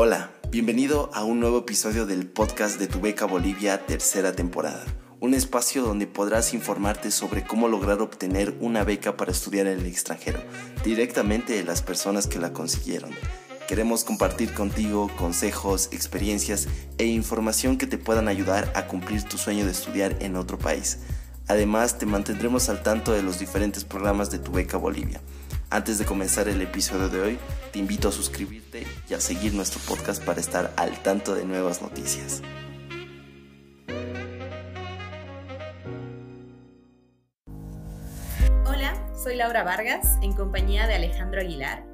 Hola, 0.00 0.30
bienvenido 0.52 1.10
a 1.12 1.24
un 1.24 1.40
nuevo 1.40 1.58
episodio 1.58 2.06
del 2.06 2.28
podcast 2.28 2.78
de 2.78 2.86
Tu 2.86 3.00
Beca 3.00 3.24
Bolivia, 3.24 3.84
tercera 3.84 4.30
temporada. 4.30 4.84
Un 5.18 5.34
espacio 5.34 5.82
donde 5.82 6.06
podrás 6.06 6.54
informarte 6.54 7.10
sobre 7.10 7.42
cómo 7.42 7.66
lograr 7.66 8.00
obtener 8.00 8.54
una 8.60 8.84
beca 8.84 9.16
para 9.16 9.32
estudiar 9.32 9.66
en 9.66 9.80
el 9.80 9.86
extranjero, 9.86 10.38
directamente 10.84 11.54
de 11.54 11.64
las 11.64 11.82
personas 11.82 12.28
que 12.28 12.38
la 12.38 12.52
consiguieron. 12.52 13.10
Queremos 13.66 14.04
compartir 14.04 14.54
contigo 14.54 15.10
consejos, 15.18 15.88
experiencias 15.90 16.68
e 16.98 17.06
información 17.06 17.76
que 17.76 17.88
te 17.88 17.98
puedan 17.98 18.28
ayudar 18.28 18.70
a 18.76 18.86
cumplir 18.86 19.24
tu 19.24 19.36
sueño 19.36 19.64
de 19.64 19.72
estudiar 19.72 20.14
en 20.20 20.36
otro 20.36 20.60
país. 20.60 20.98
Además, 21.48 21.98
te 21.98 22.06
mantendremos 22.06 22.68
al 22.68 22.84
tanto 22.84 23.10
de 23.10 23.24
los 23.24 23.40
diferentes 23.40 23.84
programas 23.84 24.30
de 24.30 24.38
Tu 24.38 24.52
Beca 24.52 24.76
Bolivia. 24.76 25.20
Antes 25.70 25.98
de 25.98 26.06
comenzar 26.06 26.48
el 26.48 26.62
episodio 26.62 27.10
de 27.10 27.20
hoy, 27.20 27.38
te 27.72 27.78
invito 27.78 28.08
a 28.08 28.12
suscribirte 28.12 28.86
y 29.06 29.12
a 29.12 29.20
seguir 29.20 29.52
nuestro 29.52 29.78
podcast 29.86 30.24
para 30.24 30.40
estar 30.40 30.72
al 30.76 30.98
tanto 31.02 31.34
de 31.34 31.44
nuevas 31.44 31.82
noticias. 31.82 32.40
Hola, 38.64 39.12
soy 39.22 39.36
Laura 39.36 39.62
Vargas, 39.62 40.16
en 40.22 40.32
compañía 40.32 40.86
de 40.86 40.94
Alejandro 40.94 41.42
Aguilar. 41.42 41.84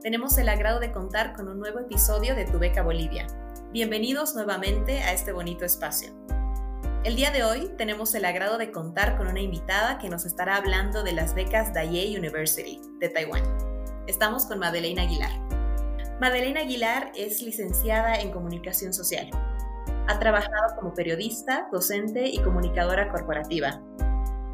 Tenemos 0.00 0.38
el 0.38 0.48
agrado 0.48 0.80
de 0.80 0.90
contar 0.90 1.34
con 1.34 1.48
un 1.48 1.58
nuevo 1.58 1.78
episodio 1.78 2.34
de 2.34 2.46
Tu 2.46 2.58
Beca 2.58 2.82
Bolivia. 2.82 3.26
Bienvenidos 3.70 4.34
nuevamente 4.34 5.02
a 5.02 5.12
este 5.12 5.32
bonito 5.32 5.66
espacio. 5.66 6.14
El 7.02 7.16
día 7.16 7.30
de 7.30 7.42
hoy 7.42 7.70
tenemos 7.78 8.14
el 8.14 8.26
agrado 8.26 8.58
de 8.58 8.70
contar 8.72 9.16
con 9.16 9.26
una 9.26 9.40
invitada 9.40 9.98
que 9.98 10.10
nos 10.10 10.26
estará 10.26 10.56
hablando 10.56 11.02
de 11.02 11.12
las 11.12 11.34
becas 11.34 11.72
Daye 11.72 12.14
University 12.18 12.78
de 12.98 13.08
Taiwán. 13.08 13.42
Estamos 14.06 14.44
con 14.44 14.58
Madeleine 14.58 15.00
Aguilar. 15.00 15.30
Madeleine 16.20 16.60
Aguilar 16.60 17.10
es 17.16 17.40
licenciada 17.40 18.16
en 18.16 18.30
comunicación 18.30 18.92
social. 18.92 19.30
Ha 20.08 20.18
trabajado 20.18 20.76
como 20.76 20.92
periodista, 20.92 21.68
docente 21.72 22.28
y 22.28 22.38
comunicadora 22.40 23.10
corporativa. 23.10 23.80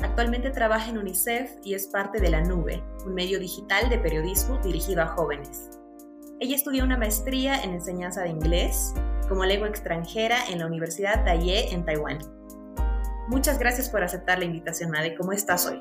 Actualmente 0.03 0.51
trabaja 0.51 0.89
en 0.89 0.99
UNICEF 0.99 1.51
y 1.65 1.75
es 1.75 1.89
parte 1.89 2.21
de 2.21 2.31
La 2.31 2.43
Nube, 2.43 2.81
un 3.05 3.13
medio 3.13 3.41
digital 3.41 3.91
de 3.91 3.99
periodismo 3.99 4.59
dirigido 4.59 5.03
a 5.03 5.09
jóvenes. 5.09 5.69
Ella 6.39 6.55
estudió 6.55 6.85
una 6.85 6.99
maestría 6.99 7.63
en 7.63 7.71
enseñanza 7.71 8.23
de 8.23 8.29
inglés 8.29 8.93
como 9.27 9.47
lengua 9.47 9.69
extranjera 9.69 10.37
en 10.51 10.59
la 10.59 10.67
Universidad 10.67 11.25
Daye 11.25 11.73
en 11.73 11.87
Taiwán. 11.87 12.19
Muchas 13.27 13.59
gracias 13.59 13.89
por 13.89 14.03
aceptar 14.03 14.39
la 14.39 14.45
invitación, 14.45 14.91
Made. 14.91 15.15
¿Cómo 15.15 15.33
estás 15.33 15.67
hoy? 15.67 15.81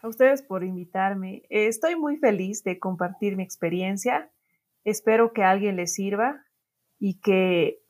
A 0.00 0.06
ustedes 0.06 0.42
por 0.42 0.64
invitarme. 0.64 1.44
Estoy 1.48 1.96
muy 1.96 2.18
feliz 2.18 2.62
de 2.62 2.78
compartir 2.78 3.36
mi 3.36 3.42
experiencia. 3.42 4.30
Espero 4.84 5.32
que 5.32 5.42
a 5.42 5.50
alguien 5.50 5.76
les 5.76 5.94
sirva 5.94 6.44
y 6.98 7.20
que 7.20 7.80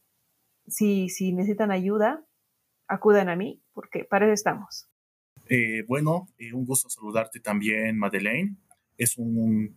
si, 0.69 1.09
si 1.09 1.33
necesitan 1.33 1.73
ayuda, 1.73 2.25
acudan 2.87 3.29
a 3.29 3.35
mí, 3.35 3.61
porque 3.73 4.05
para 4.05 4.27
eso 4.27 4.35
estamos. 4.35 4.89
Eh, 5.49 5.83
bueno, 5.89 6.29
eh, 6.39 6.53
un 6.53 6.65
gusto 6.65 6.89
saludarte 6.89 7.41
también, 7.41 7.99
Madeleine. 7.99 8.57
Es 8.99 9.19
un 9.19 9.77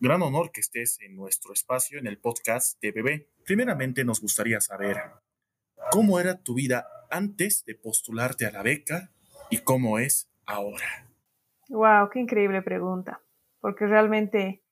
gran 0.00 0.22
honor 0.22 0.50
que 0.52 0.60
estés 0.60 1.00
en 1.00 1.16
nuestro 1.16 1.52
espacio 1.52 1.98
en 1.98 2.06
el 2.06 2.18
podcast 2.18 2.80
de 2.80 2.92
Bebé. 2.92 3.28
Primeramente 3.44 4.04
nos 4.04 4.20
gustaría 4.20 4.60
saber 4.60 4.96
cómo 5.90 6.20
era 6.20 6.42
tu 6.42 6.54
vida 6.54 6.86
antes 7.10 7.64
de 7.64 7.74
postularte 7.74 8.46
a 8.46 8.50
la 8.50 8.62
beca 8.62 9.10
y 9.50 9.58
cómo 9.58 9.98
es 9.98 10.28
ahora. 10.44 11.08
Wow, 11.68 12.10
qué 12.10 12.20
increíble 12.20 12.62
pregunta, 12.62 13.20
porque 13.60 13.86
realmente 13.86 14.62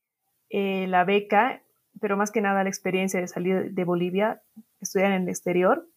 eh, 0.50 0.86
la 0.88 1.04
beca, 1.04 1.62
pero 2.00 2.16
más 2.16 2.30
que 2.30 2.40
nada 2.40 2.62
la 2.62 2.68
experiencia 2.68 3.20
de 3.20 3.28
salir 3.28 3.72
de 3.72 3.84
Bolivia, 3.84 4.42
estudiar 4.80 5.12
en 5.12 5.22
el 5.22 5.28
exterior, 5.28 5.88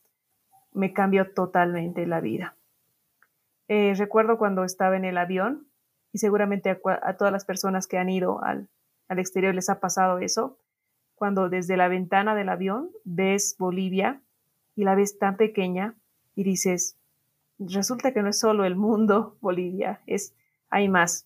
me 0.73 0.93
cambió 0.93 1.31
totalmente 1.33 2.05
la 2.07 2.21
vida. 2.21 2.55
Eh, 3.67 3.93
recuerdo 3.97 4.37
cuando 4.37 4.63
estaba 4.63 4.95
en 4.95 5.05
el 5.05 5.17
avión, 5.17 5.66
seguramente 6.17 6.69
a 6.69 7.13
todas 7.17 7.31
las 7.31 7.45
personas 7.45 7.87
que 7.87 7.97
han 7.97 8.09
ido 8.09 8.43
al, 8.43 8.69
al 9.07 9.19
exterior 9.19 9.55
les 9.55 9.69
ha 9.69 9.79
pasado 9.79 10.19
eso, 10.19 10.57
cuando 11.15 11.49
desde 11.49 11.77
la 11.77 11.87
ventana 11.87 12.35
del 12.35 12.49
avión 12.49 12.91
ves 13.03 13.55
Bolivia 13.57 14.21
y 14.75 14.83
la 14.83 14.95
ves 14.95 15.17
tan 15.17 15.37
pequeña 15.37 15.95
y 16.35 16.43
dices, 16.43 16.97
resulta 17.57 18.13
que 18.13 18.21
no 18.21 18.29
es 18.29 18.39
solo 18.39 18.65
el 18.65 18.75
mundo 18.75 19.37
Bolivia, 19.41 20.01
es, 20.05 20.33
hay 20.69 20.89
más. 20.89 21.25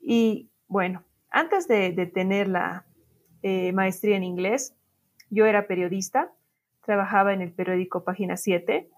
Y 0.00 0.48
bueno, 0.68 1.02
antes 1.30 1.66
de, 1.68 1.92
tener 2.12 2.48
la 2.48 2.84
eh, 3.42 3.72
maestría 3.72 4.16
en 4.16 4.24
inglés, 4.24 4.74
yo 5.30 5.46
era 5.46 5.66
periodista, 5.66 6.32
trabajaba 6.84 7.32
en 7.32 7.40
el 7.40 7.52
periódico 7.52 8.04
Página 8.04 8.36
7, 8.36 8.88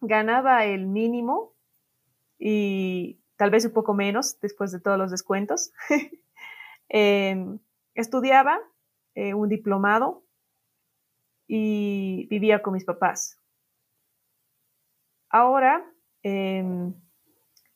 ganaba 0.00 0.64
el 0.64 0.86
mínimo 0.86 1.52
y 2.38 3.18
tal 3.40 3.50
vez 3.50 3.64
un 3.64 3.72
poco 3.72 3.94
menos 3.94 4.38
después 4.42 4.70
de 4.70 4.80
todos 4.80 4.98
los 4.98 5.10
descuentos. 5.10 5.72
Em, 6.92 7.60
estudiaba 7.94 8.58
eh, 9.14 9.32
un 9.32 9.48
diplomado 9.48 10.24
y 11.46 12.26
vivía 12.28 12.62
con 12.62 12.74
mis 12.74 12.84
papás. 12.84 13.40
Ahora 15.30 15.88
em, 16.24 16.92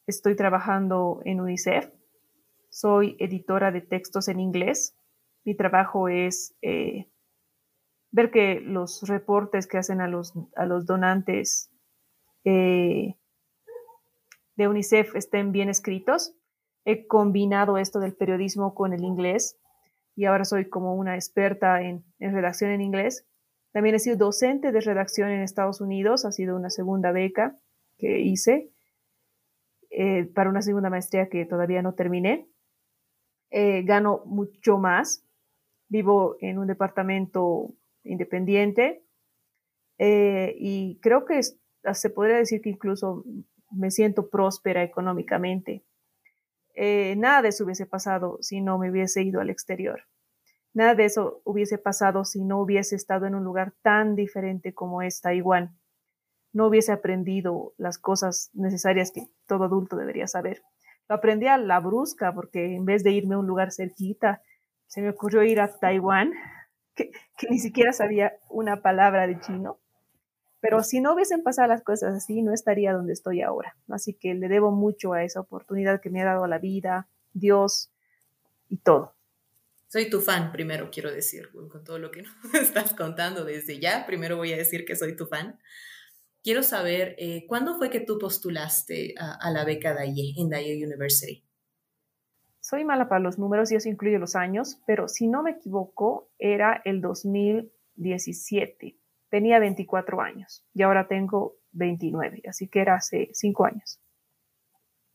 estoy 0.09 0.35
trabajando 0.35 1.21
en 1.25 1.41
UNICEF. 1.41 1.93
Soy 2.71 3.17
editora 3.21 3.71
de 3.71 3.83
textos 3.83 4.27
en 4.27 4.41
inglés. 4.41 4.99
Mi 5.45 5.55
trabajo 5.57 6.09
es 6.09 6.57
eh, 6.61 7.09
ver 8.11 8.33
que 8.33 8.61
los 8.61 9.09
reportes 9.09 9.69
que 9.69 9.79
hacen 9.79 10.01
a 10.01 10.09
los, 10.09 10.35
a 10.57 10.67
los 10.67 10.87
donantes 10.87 11.71
eh, 12.45 13.15
de 14.57 14.69
UNICEF 14.69 15.15
estén 15.17 15.53
bien 15.53 15.69
escritos 15.69 16.37
he 16.85 17.07
combinado 17.07 17.79
esto 17.79 17.99
del 18.01 18.15
periodismo 18.15 18.75
con 18.75 18.93
el 18.93 19.03
inglés 19.03 19.59
y 20.15 20.27
ahora 20.27 20.45
soy 20.45 20.69
como 20.69 20.95
una 20.95 21.15
experta 21.15 21.83
en, 21.83 22.05
redacción 22.19 22.71
en 22.71 22.81
inglés. 22.81 23.27
También 23.73 23.97
he 23.97 23.99
sido 23.99 24.17
docente 24.17 24.71
de 24.71 24.81
redacción 24.81 25.31
en 25.31 25.41
Estados 25.41 25.81
Unidos, 25.81 26.25
ha 26.25 26.31
sido 26.31 26.57
una 26.57 26.71
segunda 26.71 27.11
beca 27.11 27.59
que 27.99 28.21
hice 28.21 28.71
eh, 29.91 30.27
para 30.27 30.51
una 30.51 30.63
segunda 30.63 30.91
maestría 30.91 31.29
que 31.29 31.47
todavía 31.47 31.83
no 31.83 31.95
terminé. 31.95 32.49
Eh, 33.51 33.83
gano 33.83 34.23
mucho 34.27 34.79
más, 34.79 35.25
vivo 35.89 36.37
en 36.41 36.59
un 36.59 36.67
departamento 36.67 37.75
independiente 38.03 39.05
eh, 39.99 40.55
y 40.59 40.99
creo 41.01 41.25
que 41.25 41.41
se 41.43 42.11
podría 42.11 42.37
decir 42.37 42.61
que 42.61 42.71
incluso 42.71 43.25
me 43.77 43.91
siento 43.91 44.29
próspera 44.29 44.83
económicamente. 44.83 45.85
Eh, 46.75 47.15
nada 47.17 47.43
de 47.43 47.49
eso 47.49 47.65
hubiese 47.65 47.87
pasado 47.87 48.39
si 48.41 48.61
no 48.61 48.79
me 48.79 48.91
hubiese 48.91 49.23
ido 49.23 49.41
al 49.41 49.51
exterior. 49.51 50.03
Nada 50.73 50.95
de 50.97 51.05
eso 51.05 51.41
hubiese 51.45 51.79
pasado 51.79 52.25
si 52.25 52.45
no 52.45 52.61
hubiese 52.61 52.97
estado 52.97 53.27
en 53.27 53.37
un 53.37 53.45
lugar 53.45 53.73
tan 53.83 54.17
diferente 54.17 54.75
como 54.75 55.03
es 55.03 55.21
Taiwán. 55.21 55.79
No 56.53 56.67
hubiese 56.67 56.93
aprendido 56.93 57.75
las 57.79 57.99
cosas 57.99 58.51
necesarias 58.55 59.13
que 59.13 59.29
todo 59.47 59.65
adulto 59.65 59.97
debería 59.97 60.27
saber. 60.27 60.63
Lo 61.09 61.17
aprendí 61.17 61.47
a 61.47 61.59
la 61.59 61.79
brusca 61.79 62.35
porque 62.35 62.75
en 62.75 62.85
vez 62.85 63.05
de 63.05 63.13
irme 63.13 63.37
a 63.37 63.39
un 63.39 63.47
lugar 63.47 63.71
cerquita, 63.71 64.43
se 64.87 65.01
me 65.01 65.11
ocurrió 65.11 65.45
ir 65.45 65.61
a 65.61 65.79
Taiwán, 65.79 66.33
que 66.95 67.11
ni 67.51 67.59
siquiera 67.61 67.93
sabía 67.93 68.33
una 68.49 68.83
palabra 68.83 69.27
de 69.27 69.39
chino. 69.41 69.79
Pero 70.65 70.83
si 70.83 71.03
no 71.03 71.13
hubiesen 71.13 71.43
pasado 71.43 71.69
las 71.69 71.83
cosas 71.83 72.17
así, 72.17 72.41
no 72.41 72.55
estaría 72.55 72.95
donde 72.95 73.13
estoy 73.13 73.43
ahora. 73.43 73.77
Así 73.91 74.15
que 74.15 74.33
le 74.33 74.49
debo 74.49 74.71
mucho 74.71 75.13
a 75.13 75.23
esa 75.23 75.41
oportunidad 75.41 76.01
que 76.01 76.09
me 76.09 76.23
ha 76.23 76.25
dado 76.25 76.47
la 76.47 76.59
vida, 76.59 77.07
Dios 77.35 77.93
y 78.71 78.79
todo. 78.79 79.15
Soy 79.89 80.09
tu 80.09 80.23
fan, 80.23 80.53
primero 80.53 80.89
quiero 80.91 81.13
decir, 81.13 81.51
con 81.53 81.85
todo 81.85 81.99
lo 81.99 82.11
que 82.11 82.23
nos 82.23 82.55
estás 82.55 82.95
contando 82.95 83.45
desde 83.45 83.79
ya. 83.79 84.07
Primero 84.07 84.39
voy 84.39 84.55
a 84.55 84.57
decir 84.57 84.87
que 84.87 84.97
soy 84.97 85.15
tu 85.15 85.27
fan. 85.27 85.61
Quiero 86.43 86.63
saber, 86.63 87.15
eh, 87.19 87.45
¿cuándo 87.47 87.77
fue 87.77 87.91
que 87.91 88.01
tú 88.01 88.19
postulaste 88.19 89.15
a, 89.19 89.51
la 89.51 89.67
beca 89.67 89.93
DAIE 89.93 90.33
en 90.39 90.49
DAIE 90.49 90.83
University? 90.83 91.45
Soy 92.61 92.87
mala 92.87 93.11
para 93.11 93.21
los 93.21 93.39
números 93.39 93.71
y 93.71 93.75
eso 93.75 93.91
incluye 93.91 94.19
los 94.19 94.35
años, 94.35 94.81
pero 94.87 95.09
si 95.09 95.29
no 95.29 95.43
me 95.43 95.51
equivoco, 95.51 96.31
era 96.39 96.81
el 96.87 97.03
2017 97.03 98.97
tenía 99.35 99.59
24 99.59 100.21
años 100.21 100.65
y 100.73 100.83
ahora 100.83 101.09
tengo 101.09 101.57
29, 101.73 102.43
así 102.49 102.69
que 102.69 102.79
era 102.79 102.95
hace 102.95 103.31
5 103.33 103.65
años. 103.65 104.01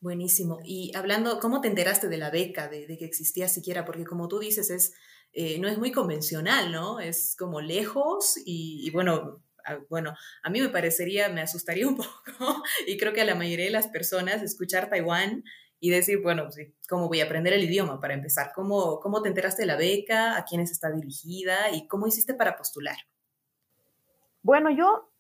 Buenísimo. 0.02 0.60
Y 0.66 0.92
hablando, 0.94 1.40
¿cómo 1.40 1.62
te 1.62 1.70
enteraste 1.70 2.10
de 2.10 2.18
la 2.18 2.30
beca, 2.30 2.68
de, 2.68 2.86
que 2.98 3.06
existía 3.06 3.48
siquiera? 3.48 3.86
Porque 3.86 4.04
como 4.04 4.28
tú 4.28 4.40
dices, 4.40 4.72
es, 4.72 4.94
eh, 5.32 5.58
no 5.60 5.70
es 5.70 5.78
muy 5.78 5.94
convencional, 5.94 6.70
¿no? 6.70 7.00
Es 7.00 7.38
como 7.40 7.62
lejos 7.62 8.34
y, 8.46 8.90
bueno, 8.92 9.42
bueno, 9.88 10.14
a 10.44 10.50
mí 10.50 10.60
me 10.60 10.68
parecería, 10.68 11.30
me 11.30 11.40
asustaría 11.40 11.88
un 11.88 11.96
poco 11.96 12.62
y 12.88 12.98
creo 12.98 13.14
que 13.14 13.22
a 13.22 13.26
la 13.26 13.36
mayoría 13.36 13.68
de 13.68 13.72
las 13.72 13.88
personas 13.88 14.44
escuchar 14.44 14.90
Taiwán 14.90 15.46
y 15.80 15.92
decir, 15.92 16.22
bueno, 16.22 16.52
sí, 16.52 16.76
¿cómo 16.90 17.08
voy 17.08 17.22
a 17.22 17.26
aprender 17.26 17.54
el 17.54 17.64
idioma 17.64 18.02
para 18.02 18.16
empezar? 18.16 18.52
¿Cómo, 18.54 19.00
¿Cómo 19.00 19.22
te 19.22 19.30
enteraste 19.30 19.62
de 19.62 19.68
la 19.68 19.78
beca? 19.78 20.36
¿A 20.36 20.44
quiénes 20.44 20.72
está 20.72 20.92
dirigida? 20.92 21.72
¿Y 21.72 21.88
cómo 21.88 22.06
hiciste 22.06 22.34
para 22.34 22.58
postular? 22.58 22.98
Bueno, 24.42 24.70
yo 24.70 25.12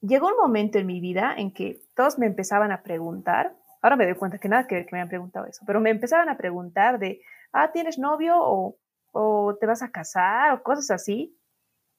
llegó 0.00 0.28
un 0.28 0.36
momento 0.36 0.78
en 0.78 0.86
mi 0.86 1.00
vida 1.00 1.34
en 1.36 1.52
que 1.52 1.80
todos 1.94 2.18
me 2.18 2.26
empezaban 2.26 2.72
a 2.72 2.82
preguntar, 2.82 3.56
ahora 3.82 3.96
me 3.96 4.04
doy 4.04 4.14
cuenta 4.14 4.38
que 4.38 4.48
nada 4.48 4.66
que 4.66 4.84
que 4.86 4.94
me 4.94 5.00
han 5.00 5.08
preguntado 5.08 5.46
eso, 5.46 5.64
pero 5.66 5.80
me 5.80 5.90
empezaban 5.90 6.28
a 6.28 6.36
preguntar 6.36 6.98
de, 6.98 7.20
ah, 7.52 7.72
¿tienes 7.72 7.98
novio 7.98 8.36
o, 8.38 8.78
o 9.12 9.56
te 9.58 9.66
vas 9.66 9.82
a 9.82 9.90
casar 9.90 10.52
o 10.52 10.62
cosas 10.62 10.90
así? 10.90 11.36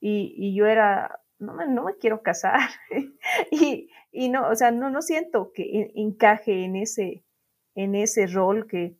Y, 0.01 0.55
yo 0.55 0.65
era, 0.65 1.19
no 1.39 1.53
me, 1.53 1.95
quiero 1.99 2.21
casar. 2.21 2.59
y, 3.51 3.89
y, 4.11 4.29
no, 4.29 4.47
o 4.47 4.55
sea, 4.55 4.71
no, 4.71 4.89
no 4.89 5.01
siento 5.01 5.51
que 5.53 5.91
encaje 5.95 6.63
en 6.63 6.75
ese, 6.75 7.25
en 7.75 7.95
ese 7.95 8.27
rol 8.27 8.67
que, 8.67 8.97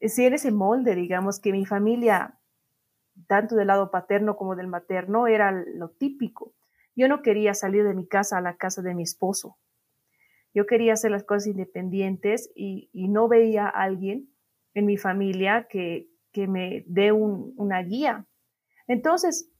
si 0.00 0.24
en 0.24 0.34
ese 0.34 0.50
molde, 0.50 0.94
digamos, 0.94 1.40
que 1.40 1.52
mi 1.52 1.66
familia, 1.66 2.38
tanto 3.26 3.56
del 3.56 3.68
lado 3.68 3.90
paterno 3.90 4.36
como 4.36 4.56
del 4.56 4.68
materno, 4.68 5.26
era 5.26 5.52
lo 5.52 5.90
típico. 5.90 6.54
Yo 6.96 7.08
no 7.08 7.22
quería 7.22 7.54
salir 7.54 7.84
de 7.84 7.94
mi 7.94 8.06
casa 8.06 8.38
a 8.38 8.40
la 8.40 8.56
casa 8.56 8.82
de 8.82 8.94
mi 8.94 9.02
esposo. 9.02 9.58
Yo 10.54 10.66
quería 10.66 10.92
hacer 10.92 11.10
las 11.10 11.24
cosas 11.24 11.48
independientes 11.48 12.50
y, 12.54 12.88
no 12.92 13.28
veía 13.28 13.66
a 13.66 13.82
alguien 13.82 14.30
en 14.74 14.86
mi 14.86 14.96
familia 14.96 15.66
que, 15.68 16.08
que 16.32 16.46
me 16.46 16.84
dé 16.86 17.12
un, 17.12 17.54
una 17.56 17.82
guía. 17.82 18.26
Entonces, 18.86 19.50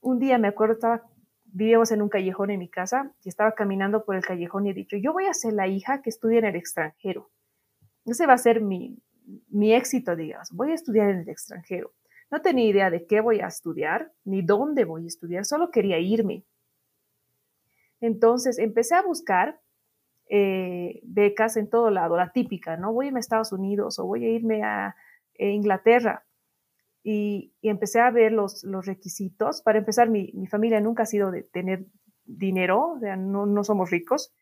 un 0.00 0.18
día 0.18 0.38
me 0.38 0.48
acuerdo, 0.48 0.74
estaba, 0.74 1.02
vivíamos 1.44 1.90
en 1.92 2.02
un 2.02 2.08
callejón 2.08 2.50
en 2.50 2.58
mi 2.58 2.68
casa 2.68 3.12
y 3.22 3.28
estaba 3.28 3.52
caminando 3.52 4.04
por 4.04 4.16
el 4.16 4.24
callejón 4.24 4.66
y 4.66 4.70
he 4.70 4.74
dicho, 4.74 4.96
yo 4.96 5.12
voy 5.12 5.26
a 5.26 5.34
ser 5.34 5.52
la 5.52 5.68
hija 5.68 6.00
que 6.02 6.10
estudia 6.10 6.38
en 6.38 6.46
el 6.46 6.56
extranjero. 6.56 7.30
Ese 8.06 8.26
va 8.26 8.34
a 8.34 8.38
ser 8.38 8.62
mi, 8.62 9.02
mi 9.48 9.74
éxito, 9.74 10.16
digamos. 10.16 10.50
Voy 10.52 10.70
a 10.70 10.74
estudiar 10.74 11.10
en 11.10 11.18
el 11.20 11.28
extranjero. 11.28 11.92
No 12.30 12.42
tenía 12.42 12.66
idea 12.66 12.90
de 12.90 13.06
qué 13.06 13.20
voy 13.20 13.40
a 13.40 13.46
estudiar, 13.46 14.12
ni 14.24 14.42
dónde 14.42 14.84
voy 14.84 15.04
a 15.04 15.08
estudiar, 15.08 15.44
solo 15.44 15.70
quería 15.70 15.98
irme. 15.98 16.44
Entonces 18.00 18.58
empecé 18.58 18.94
a 18.94 19.02
buscar 19.02 19.60
eh, 20.28 21.00
becas 21.04 21.56
en 21.56 21.70
todo 21.70 21.90
lado, 21.90 22.16
la 22.16 22.32
típica, 22.32 22.76
¿no? 22.76 22.92
Voy 22.92 23.06
a 23.06 23.08
irme 23.08 23.18
a 23.18 23.20
Estados 23.20 23.52
Unidos 23.52 23.98
o 23.98 24.04
voy 24.06 24.24
a 24.24 24.28
irme 24.28 24.62
a, 24.62 24.94
Inglaterra. 25.40 26.24
Y, 27.04 27.54
empecé 27.62 28.00
a 28.00 28.10
ver 28.10 28.32
los, 28.32 28.64
requisitos. 28.84 29.62
Para 29.62 29.78
empezar, 29.78 30.10
mi, 30.10 30.32
mi, 30.34 30.48
familia 30.48 30.80
nunca 30.80 31.04
ha 31.04 31.06
sido 31.06 31.30
de 31.30 31.44
tener 31.44 31.86
dinero, 32.24 32.94
o 32.96 32.98
sea, 32.98 33.16
no, 33.16 33.46
no 33.46 33.62
somos 33.64 33.90
ricos. 33.90 34.34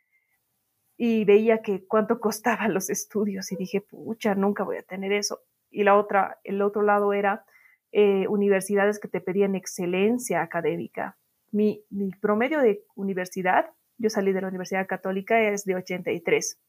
Y 0.97 1.25
veía 1.27 1.61
que 1.61 1.87
cuánto 1.87 2.19
costaban 2.21 2.75
los 2.75 2.91
estudios 2.91 3.53
y 3.53 3.57
dije, 3.57 3.83
pucha, 3.83 4.35
nunca 4.35 4.65
voy 4.65 4.79
a 4.79 4.83
tener 4.83 5.13
eso. 5.13 5.43
Y 5.71 5.85
la 5.85 5.97
otra, 5.97 6.41
el 6.45 6.63
otro 6.63 6.83
lado 6.83 7.13
era 7.13 7.45
eh, 7.93 8.27
universidades 8.29 8.99
que 8.99 9.09
te 9.09 9.21
pedían 9.21 9.55
excelencia 9.55 10.43
académica. 10.43 11.17
Mi, 11.53 11.85
promedio 12.21 12.61
de 12.61 12.85
universidad 12.95 13.67
yo 13.99 14.11
salí 14.11 14.33
de 14.33 14.43
la 14.43 14.49
Universidad 14.49 14.87
Católica, 14.87 15.41
es 15.41 15.65
de 15.65 15.75
83, 15.75 16.61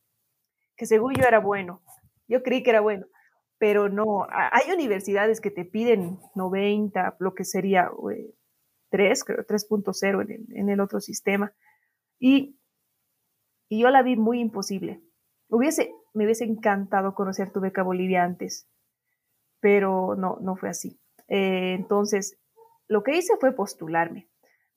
que 0.78 0.86
según 0.86 1.14
yo 1.16 1.25
era 1.28 1.40
bueno. 1.40 1.81
Yo 2.28 2.42
creí 2.44 2.64
que 2.64 2.69
era 2.69 2.81
bueno, 2.81 3.06
pero 3.58 3.90
no. 3.90 4.25
Hay 4.30 4.72
universidades 4.72 5.42
que 5.42 5.52
te 5.52 5.66
piden 5.66 6.19
90, 6.36 7.18
lo 7.19 7.34
que 7.34 7.44
sería 7.44 7.90
3, 8.90 9.24
creo, 9.24 9.46
3.0 9.46 10.46
en, 10.56 10.69
el, 10.69 10.80
otro 10.80 11.00
sistema. 11.00 11.54
Y, 12.19 12.58
y 13.69 13.81
yo 13.81 13.90
la 13.90 14.04
vi 14.04 14.16
muy 14.16 14.40
imposible. 14.40 15.02
Hubiese, 15.50 15.94
me 16.14 16.25
hubiese 16.25 16.46
encantado 16.46 17.14
conocer 17.14 17.52
tu 17.52 17.60
beca 17.60 17.84
Bolivia 17.84 18.24
antes, 18.24 18.69
pero 19.60 20.16
no, 20.16 20.38
no 20.42 20.56
fue 20.56 20.69
así. 20.69 21.00
Eh, 21.28 21.74
entonces, 21.74 22.38
lo 22.88 23.04
que 23.04 23.18
hice 23.18 23.34
fue 23.40 23.54
postularme. 23.54 24.30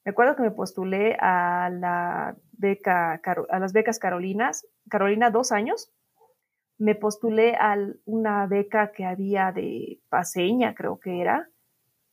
Me 0.05 0.11
acuerdo 0.11 0.35
que 0.35 0.43
me 0.43 0.51
postulé 0.51 1.17
a 1.21 1.71
la 1.71 2.37
beca, 2.53 3.21
a 3.51 3.59
las 3.59 3.73
becas 3.73 3.99
Carolinas, 3.99 4.67
Carolina 4.89 5.31
dos 5.31 5.53
años. 5.53 5.93
Me 6.79 6.95
postulé 6.95 7.55
a 7.57 7.77
una 8.07 8.47
beca 8.47 8.93
que 8.93 9.05
había 9.05 9.53
de 9.53 10.01
Paseña, 10.09 10.75
creo 10.75 10.99
que 10.99 11.21
era, 11.21 11.51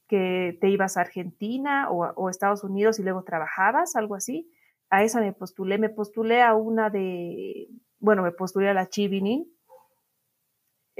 que 0.07 0.57
te 0.59 0.69
ibas 0.69 0.97
a 0.97 1.01
Argentina 1.01 1.89
o, 1.89 2.29
Estados 2.29 2.63
Unidos 2.63 2.99
y 2.99 3.03
luego 3.03 3.23
trabajabas, 3.23 3.95
algo 3.95 4.15
así. 4.15 4.51
A 4.89 5.03
esa 5.03 5.21
me 5.21 5.31
postulé. 5.31 5.77
Me 5.77 5.89
postulé 5.89 6.41
a 6.41 6.55
una 6.55 6.89
de, 6.89 7.69
bueno, 7.99 8.21
me 8.23 8.31
postulé 8.31 8.69
a 8.69 8.73
la 8.73 8.89
Chivinin, 8.89 9.45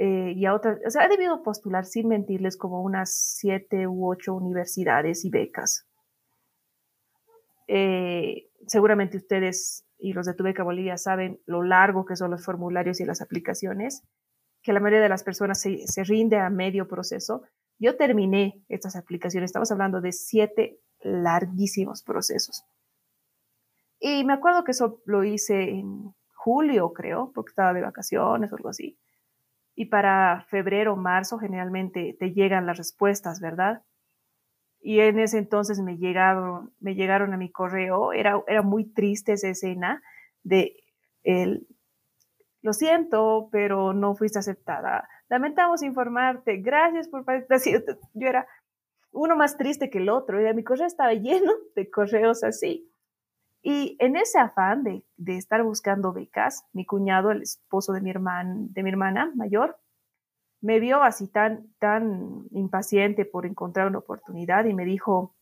eh, 0.00 0.32
y 0.36 0.46
a 0.46 0.54
otras, 0.54 0.78
o 0.86 0.90
sea, 0.90 1.04
he 1.04 1.08
debido 1.08 1.42
postular, 1.42 1.84
sin 1.84 2.06
mentirles, 2.06 2.56
como 2.56 2.82
unas 2.82 3.12
siete 3.12 3.88
u 3.88 4.08
ocho 4.08 4.32
universidades 4.34 5.24
y 5.24 5.30
becas. 5.30 5.88
Eh, 7.66 8.48
seguramente 8.68 9.16
ustedes 9.16 9.84
y 9.98 10.12
los 10.12 10.24
de 10.26 10.34
Tu 10.34 10.44
Beca 10.44 10.62
Bolivia 10.62 10.96
saben 10.96 11.40
lo 11.46 11.64
largo 11.64 12.06
que 12.06 12.14
son 12.14 12.30
los 12.30 12.44
formularios 12.44 13.00
y 13.00 13.04
las 13.04 13.20
aplicaciones, 13.20 14.04
que 14.62 14.72
la 14.72 14.78
mayoría 14.78 15.02
de 15.02 15.08
las 15.08 15.24
personas 15.24 15.60
se, 15.60 15.88
se 15.88 16.04
rinde 16.04 16.38
a 16.38 16.48
medio 16.48 16.86
proceso. 16.86 17.42
Yo 17.80 17.96
terminé 17.96 18.62
estas 18.68 18.94
aplicaciones, 18.94 19.48
estamos 19.48 19.72
hablando 19.72 20.00
de 20.00 20.12
siete 20.12 20.78
larguísimos 21.00 22.04
procesos. 22.04 22.64
Y 23.98 24.22
me 24.22 24.34
acuerdo 24.34 24.62
que 24.62 24.70
eso 24.70 25.02
lo 25.06 25.24
hice 25.24 25.70
en 25.70 26.14
julio, 26.36 26.92
creo, 26.92 27.32
porque 27.34 27.50
estaba 27.50 27.72
de 27.72 27.82
vacaciones 27.82 28.52
o 28.52 28.56
algo 28.56 28.68
así. 28.68 28.96
Y 29.78 29.86
para 29.86 30.44
febrero, 30.48 30.96
marzo, 30.96 31.38
generalmente 31.38 32.16
te 32.18 32.32
llegan 32.32 32.66
las 32.66 32.78
respuestas, 32.78 33.40
¿verdad? 33.40 33.82
y 34.80 35.00
en 35.00 35.18
ese 35.18 35.38
entonces 35.38 35.80
me 35.80 35.96
llegaron, 35.98 36.72
me 36.80 36.94
llegaron 36.94 37.32
a 37.32 37.36
mi 37.36 37.50
correo, 37.50 38.12
era, 38.12 38.42
era 38.46 38.62
muy 38.62 38.84
triste 38.84 39.32
esa 39.32 39.48
escena 39.48 40.02
de 40.44 40.76
el, 41.24 41.66
lo 42.62 42.72
siento, 42.72 43.48
pero 43.50 43.92
no 43.92 44.14
fuiste 44.14 44.38
aceptada. 44.38 45.08
Lamentamos 45.28 45.82
informarte, 45.82 46.56
gracias 46.58 47.08
por 47.08 47.24
Yo 48.14 48.28
era 48.28 48.46
uno 49.10 49.36
más 49.36 49.56
triste 49.56 49.90
que 49.90 49.98
el 49.98 50.08
otro, 50.08 50.40
y 50.40 50.54
mi 50.54 50.64
correo 50.64 50.86
estaba 50.86 51.12
lleno 51.12 51.52
de 51.74 51.90
correos 51.90 52.44
así. 52.44 52.87
Y 53.62 53.96
en 53.98 54.16
ese 54.16 54.38
afán 54.38 54.84
de, 54.84 55.04
de 55.16 55.36
estar 55.36 55.62
buscando 55.62 56.12
becas, 56.12 56.64
mi 56.72 56.86
cuñado, 56.86 57.30
el 57.30 57.42
esposo 57.42 57.92
de 57.92 58.00
mi, 58.00 58.10
hermana, 58.10 58.54
de 58.70 58.82
mi 58.82 58.90
hermana 58.90 59.32
mayor, 59.34 59.78
me 60.60 60.80
vio 60.80 61.02
así 61.02 61.28
tan, 61.28 61.72
tan 61.78 62.46
impaciente 62.50 63.24
por 63.24 63.46
encontrar 63.46 63.86
una 63.86 63.98
oportunidad 63.98 64.64
y 64.64 64.74
me 64.74 64.84
dijo, 64.84 65.36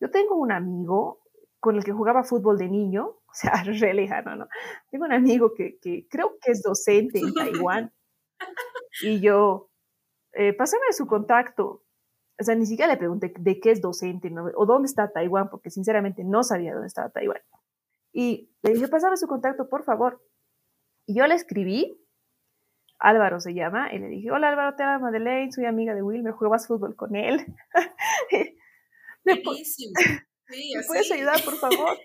yo 0.00 0.10
tengo 0.10 0.36
un 0.36 0.52
amigo 0.52 1.20
con 1.60 1.76
el 1.76 1.84
que 1.84 1.92
jugaba 1.92 2.22
fútbol 2.22 2.58
de 2.58 2.68
niño, 2.68 3.06
o 3.26 3.34
sea, 3.34 3.62
re 3.64 3.94
lejano, 3.94 4.36
¿no? 4.36 4.48
Tengo 4.90 5.04
un 5.04 5.12
amigo 5.12 5.52
que, 5.54 5.78
que 5.78 6.06
creo 6.08 6.36
que 6.40 6.52
es 6.52 6.62
docente 6.62 7.18
en 7.18 7.34
Taiwán 7.34 7.92
y 9.02 9.20
yo, 9.20 9.70
eh, 10.32 10.52
pásame 10.52 10.92
su 10.92 11.06
contacto. 11.06 11.82
O 12.40 12.44
sea, 12.44 12.54
ni 12.54 12.66
siquiera 12.66 12.92
le 12.92 12.98
pregunté 12.98 13.32
de 13.38 13.60
qué 13.60 13.70
es 13.70 13.80
docente 13.80 14.32
o 14.56 14.66
dónde 14.66 14.86
está 14.86 15.10
Taiwán, 15.10 15.50
porque 15.50 15.70
sinceramente 15.70 16.22
no 16.24 16.42
sabía 16.42 16.72
dónde 16.72 16.86
estaba 16.86 17.10
Taiwán. 17.10 17.40
Y 18.12 18.50
le 18.62 18.74
dije, 18.74 18.88
pásame 18.88 19.16
su 19.16 19.26
contacto, 19.26 19.68
por 19.68 19.84
favor. 19.84 20.22
Y 21.06 21.16
yo 21.16 21.26
le 21.26 21.34
escribí 21.34 22.00
Álvaro 22.98 23.40
se 23.40 23.54
llama, 23.54 23.92
y 23.92 23.98
le 23.98 24.08
dije, 24.08 24.30
hola 24.30 24.48
Álvaro, 24.48 24.74
te 24.74 24.82
llamo 24.82 25.04
Madeleine, 25.04 25.52
soy 25.52 25.66
amiga 25.66 25.94
de 25.94 26.02
Wilmer, 26.02 26.32
juegas 26.32 26.66
fútbol 26.66 26.96
con 26.96 27.14
él. 27.14 27.46
¿Me, 29.24 29.36
puedes 29.36 31.12
ayudar, 31.12 31.42
por 31.44 31.56
favor? 31.56 31.96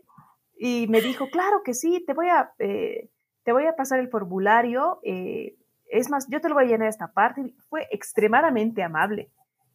Y 0.55 0.87
me 0.89 1.01
dijo, 1.01 1.27
claro 1.29 1.63
que 1.63 1.73
sí, 1.73 2.03
te 2.05 2.13
voy 2.13 2.27
a, 2.27 2.53
eh, 2.59 3.09
te 3.43 3.51
voy 3.51 3.65
a 3.65 3.75
pasar 3.75 3.99
el 3.99 4.09
formulario. 4.09 4.99
Eh, 5.03 5.57
es 5.85 6.09
más, 6.09 6.27
yo 6.29 6.41
te 6.41 6.49
lo 6.49 6.55
voy 6.55 6.65
a 6.65 6.67
llenar 6.67 6.89
esta 6.89 7.11
parte. 7.11 7.55
Fue 7.69 7.87
extremadamente 7.91 8.83
amable, 8.83 9.31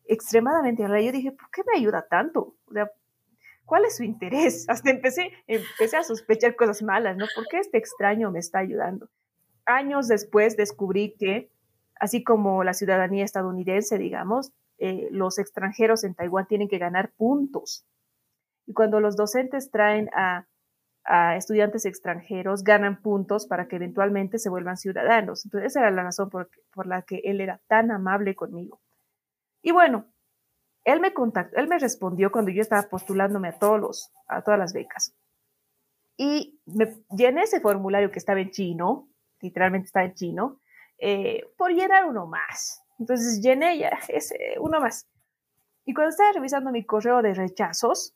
extremadamente 0.09 0.85
amable. 0.85 1.07
Yo 1.07 1.13
dije, 1.13 1.33
¿por 1.33 1.51
qué 1.51 1.63
me 1.71 1.79
ayuda 1.79 2.07
tanto? 2.09 2.57
O 2.67 2.73
sea, 2.73 2.91
¿cuál 3.65 3.85
es 3.85 3.97
su 3.97 4.05
interés? 4.05 4.67
Hasta 4.69 4.91
empecé, 4.91 5.33
empecé 5.47 5.97
a 5.97 6.03
sospechar 6.03 6.57
cosas 6.57 6.83
malas, 6.83 7.17
¿no? 7.17 7.27
¿Por 7.35 7.47
qué 7.49 7.59
este 7.59 7.79
extraño 7.79 8.31
me 8.31 8.41
está 8.41 8.59
ayudando? 8.59 9.09
años 9.69 10.09
después 10.09 10.57
descubrí 10.57 11.15
que, 11.19 11.51
así 12.01 12.25
como 12.25 12.65
la 12.65 12.75
ciudadanía 12.75 13.25
estadounidense, 13.25 13.99
digamos, 13.99 14.53
eh, 14.79 15.09
los 15.11 15.39
extranjeros 15.39 16.05
en 16.05 16.15
Taiwán 16.15 16.47
tienen 16.47 16.69
que 16.69 16.79
ganar 16.79 17.13
puntos. 17.17 17.85
Y 18.67 18.73
cuando 18.73 19.01
los 19.01 19.17
docentes 19.17 19.71
traen 19.71 20.11
a, 20.15 20.47
estudiantes 21.39 21.87
extranjeros, 21.87 22.65
ganan 22.65 23.01
puntos 23.01 23.47
para 23.47 23.67
que 23.67 23.77
eventualmente 23.77 24.39
se 24.39 24.51
vuelvan 24.51 24.77
ciudadanos. 24.77 25.47
Entonces, 25.47 25.71
esa 25.71 25.81
era 25.81 25.91
la 25.91 26.03
razón 26.03 26.29
por, 26.29 26.51
por 26.75 26.87
la 26.87 27.01
que 27.01 27.23
él 27.25 27.41
era 27.41 27.63
tan 27.67 27.91
amable 27.91 28.35
conmigo. 28.35 28.79
Y 29.63 29.73
bueno, 29.73 30.07
él 30.85 31.01
me 31.01 31.13
contactó, 31.13 31.59
él 31.59 31.69
me 31.69 31.79
respondió 31.79 32.31
cuando 32.31 32.51
yo 32.51 32.63
estaba 32.63 32.89
postulándome 32.89 33.49
a, 33.49 33.59
todos 33.59 33.81
los, 33.81 34.13
a 34.27 34.43
todas 34.43 34.59
las 34.59 34.73
becas. 34.73 35.15
Y 36.17 36.61
me 36.67 37.05
llené 37.17 37.43
ese 37.43 37.61
formulario 37.61 38.11
que 38.11 38.19
estaba 38.19 38.41
en 38.41 38.51
chino, 38.51 39.09
literalmente 39.41 39.87
está 39.87 40.05
en 40.05 40.15
chino, 40.15 40.61
eh, 40.99 41.45
por 41.57 41.73
llenar 41.73 42.07
uno 42.07 42.27
más. 42.27 42.83
Entonces 42.99 43.41
llené 43.41 43.79
ya 43.79 43.99
ese, 44.09 44.57
uno 44.59 44.81
más. 44.81 45.09
Y 45.85 45.95
cuando 45.95 46.11
estaba 46.11 46.33
revisando 46.33 46.71
mi 46.71 46.85
correo 46.85 47.23
de 47.23 47.35
rechazos, 47.35 48.15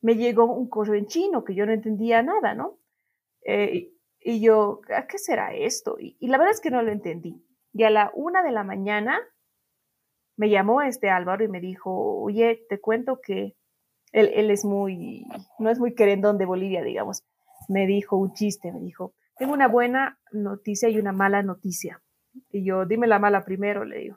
me 0.00 0.14
llegó 0.14 0.44
un 0.44 0.68
correo 0.68 0.94
en 0.94 1.06
chino 1.06 1.44
que 1.44 1.54
yo 1.54 1.66
no 1.66 1.72
entendía 1.72 2.22
nada, 2.22 2.54
¿no? 2.54 2.78
Eh, 3.44 3.92
y 4.20 4.40
yo, 4.40 4.82
¿a 4.94 5.06
qué 5.06 5.18
será 5.18 5.54
esto? 5.54 5.96
Y, 5.98 6.16
la 6.28 6.38
verdad 6.38 6.52
es 6.52 6.60
que 6.60 6.70
no 6.70 6.82
lo 6.82 6.92
entendí. 6.92 7.42
Y 7.72 7.84
a 7.84 7.90
la 7.90 8.10
una 8.14 8.42
de 8.42 8.52
la 8.52 8.62
mañana 8.62 9.20
me 10.38 10.48
llamó 10.48 10.80
este 10.82 11.10
Álvaro 11.10 11.44
y 11.44 11.48
me 11.48 11.60
dijo, 11.60 11.90
oye, 12.22 12.64
te 12.68 12.80
cuento 12.80 13.20
que 13.20 13.56
él, 14.12 14.30
él 14.32 14.50
es 14.50 14.64
muy, 14.64 15.26
no 15.58 15.68
es 15.68 15.80
muy 15.80 15.94
querendón 15.94 16.38
de 16.38 16.46
Bolivia, 16.46 16.82
digamos. 16.82 17.24
Me 17.68 17.86
dijo 17.86 18.16
un 18.16 18.32
chiste, 18.32 18.72
me 18.72 18.80
dijo, 18.80 19.12
tengo 19.36 19.52
una 19.52 19.66
buena 19.66 20.18
noticia 20.30 20.88
y 20.88 20.98
una 20.98 21.12
mala 21.12 21.42
noticia. 21.42 22.00
Y 22.50 22.64
yo, 22.64 22.86
dime 22.86 23.08
la 23.08 23.18
mala 23.18 23.44
primero, 23.44 23.84
le 23.84 23.98
digo. 23.98 24.16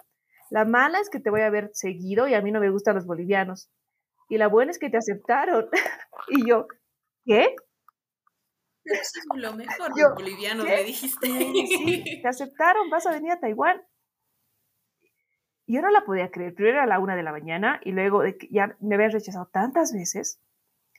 La 0.52 0.64
mala 0.64 1.00
es 1.00 1.10
que 1.10 1.20
te 1.20 1.32
voy 1.32 1.42
a 1.42 1.50
ver 1.50 1.72
seguido 1.74 2.28
y 2.28 2.36
a 2.36 2.42
mí 2.42 2.52
no 2.52 2.60
me 2.60 2.70
gustan 2.70 2.96
los 2.96 3.08
bolivianos. 3.08 3.72
Y 4.30 4.38
la 4.38 4.48
buena 4.48 4.72
es 4.72 4.78
que 4.78 4.92
te 4.92 4.98
aceptaron. 4.98 5.70
y 6.30 6.48
yo, 6.48 6.68
¿qué? 7.26 7.56
Eso 8.84 9.20
es 9.20 9.42
lo 9.42 9.54
mejor, 9.54 9.90
los 9.96 10.14
bolivianos 10.14 10.66
me 10.66 10.84
dijiste. 10.84 11.28
Sí, 11.28 12.22
te 12.22 12.28
aceptaron, 12.28 12.90
vas 12.92 13.08
a 13.08 13.12
venir 13.12 13.32
a 13.32 13.40
Taiwán. 13.40 13.82
Yo 15.72 15.82
no 15.82 15.90
la 15.90 16.04
podía 16.04 16.32
creer. 16.32 16.54
Primero 16.54 16.78
era 16.78 16.84
a 16.84 16.88
la 16.88 17.00
una 17.00 17.16
de 17.16 17.24
la 17.24 17.32
mañana 17.32 17.80
y 17.84 17.92
luego 17.92 18.22
de 18.22 18.38
que 18.38 18.48
ya 18.52 18.76
me 18.82 18.96
habían 18.96 19.12
rechazado 19.12 19.48
tantas 19.48 19.94
veces. 19.94 20.42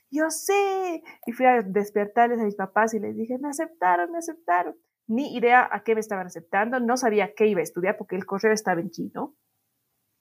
Yo 0.09 0.29
sé. 0.31 1.03
Y 1.27 1.31
fui 1.31 1.45
a 1.45 1.61
despertarles 1.61 2.39
a 2.39 2.45
mis 2.45 2.55
papás 2.55 2.93
y 2.95 2.99
les 2.99 3.15
dije, 3.15 3.37
me 3.37 3.49
aceptaron, 3.49 4.11
me 4.11 4.17
aceptaron. 4.17 4.75
Ni 5.05 5.35
idea 5.35 5.69
a 5.71 5.83
qué 5.83 5.93
me 5.93 6.01
estaban 6.01 6.25
aceptando. 6.25 6.79
No 6.79 6.97
sabía 6.97 7.35
qué 7.35 7.45
iba 7.45 7.59
a 7.59 7.63
estudiar 7.63 7.97
porque 7.97 8.15
el 8.15 8.25
correo 8.25 8.51
estaba 8.51 8.81
en 8.81 8.89
chino. 8.89 9.35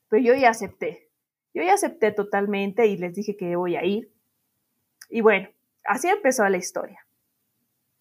Pero 0.08 0.22
yo 0.22 0.34
ya 0.34 0.50
acepté. 0.50 1.10
Yo 1.54 1.62
ya 1.62 1.74
acepté 1.74 2.12
totalmente 2.12 2.86
y 2.86 2.98
les 2.98 3.14
dije 3.14 3.36
que 3.36 3.56
voy 3.56 3.76
a 3.76 3.84
ir. 3.84 4.12
Y 5.08 5.22
bueno, 5.22 5.48
así 5.84 6.08
empezó 6.08 6.46
la 6.48 6.58
historia. 6.58 7.01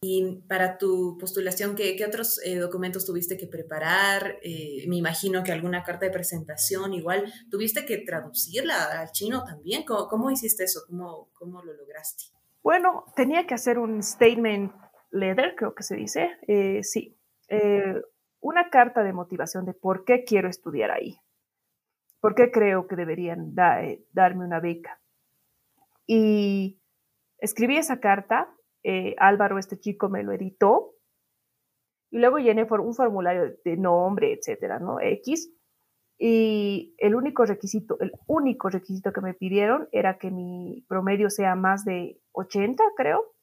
Y 0.03 0.41
para 0.47 0.79
tu 0.79 1.15
postulación, 1.19 1.75
¿qué, 1.75 1.95
qué 1.95 2.05
otros 2.05 2.41
eh, 2.43 2.55
documentos 2.55 3.05
tuviste 3.05 3.37
que 3.37 3.45
preparar? 3.45 4.39
Eh, 4.41 4.83
me 4.87 4.95
imagino 4.95 5.43
que 5.43 5.51
alguna 5.51 5.83
carta 5.83 6.07
de 6.07 6.11
presentación, 6.11 6.95
igual, 6.95 7.31
¿tuviste 7.51 7.85
que 7.85 7.99
traducirla 7.99 8.99
al 8.99 9.11
chino 9.11 9.43
también? 9.43 9.83
¿Cómo, 9.85 10.07
cómo 10.07 10.31
hiciste 10.31 10.63
eso? 10.63 10.81
¿Cómo, 10.87 11.29
¿Cómo, 11.33 11.61
lo 11.61 11.73
lograste? 11.73 12.23
Bueno, 12.63 13.05
tenía 13.15 13.45
que 13.45 13.53
hacer 13.53 13.77
un 13.77 14.01
statement 14.01 14.73
letter, 15.11 15.53
creo 15.55 15.75
que 15.75 15.83
se 15.83 15.95
dice. 15.95 16.31
Eh, 16.47 16.83
sí, 16.83 17.15
una 18.39 18.71
carta 18.71 19.03
de 19.03 19.13
motivación 19.13 19.65
de 19.65 19.75
por 19.75 20.03
qué 20.03 20.23
quiero 20.23 20.49
estudiar 20.49 20.89
ahí. 20.89 21.19
¿Por 22.19 22.33
qué 22.33 22.49
creo 22.49 22.87
que 22.87 22.95
deberían 22.95 23.53
darme 23.53 24.45
una 24.45 24.59
beca? 24.59 24.99
Y 26.07 26.81
escribí 27.37 27.77
esa 27.77 27.99
carta 27.99 28.51
eh, 28.83 29.15
Álvaro, 29.17 29.57
este 29.57 29.79
chico, 29.79 30.09
me 30.09 30.23
lo 30.23 30.31
editó. 30.31 30.95
Y 32.11 32.19
luego 32.19 32.39
llené 32.39 32.63
un 32.63 32.93
formulario 32.93 33.55
de 33.63 33.77
nombre, 33.77 34.33
etcétera, 34.33 34.79
¿no? 34.79 34.99
X. 34.99 35.53
Y 36.17 36.93
el 36.99 37.15
único 37.15 37.45
requisito, 37.45 37.97
el 37.99 38.11
único 38.27 38.69
requisito 38.69 39.11
que 39.11 39.21
me 39.21 39.33
pidieron 39.33 39.87
era 39.91 40.17
que 40.17 40.29
mi 40.29 40.85
promedio 40.87 41.29
sea 41.29 41.55
más 41.55 41.83
de 41.83 42.21
80, 42.33 42.83
creo, 42.95 43.33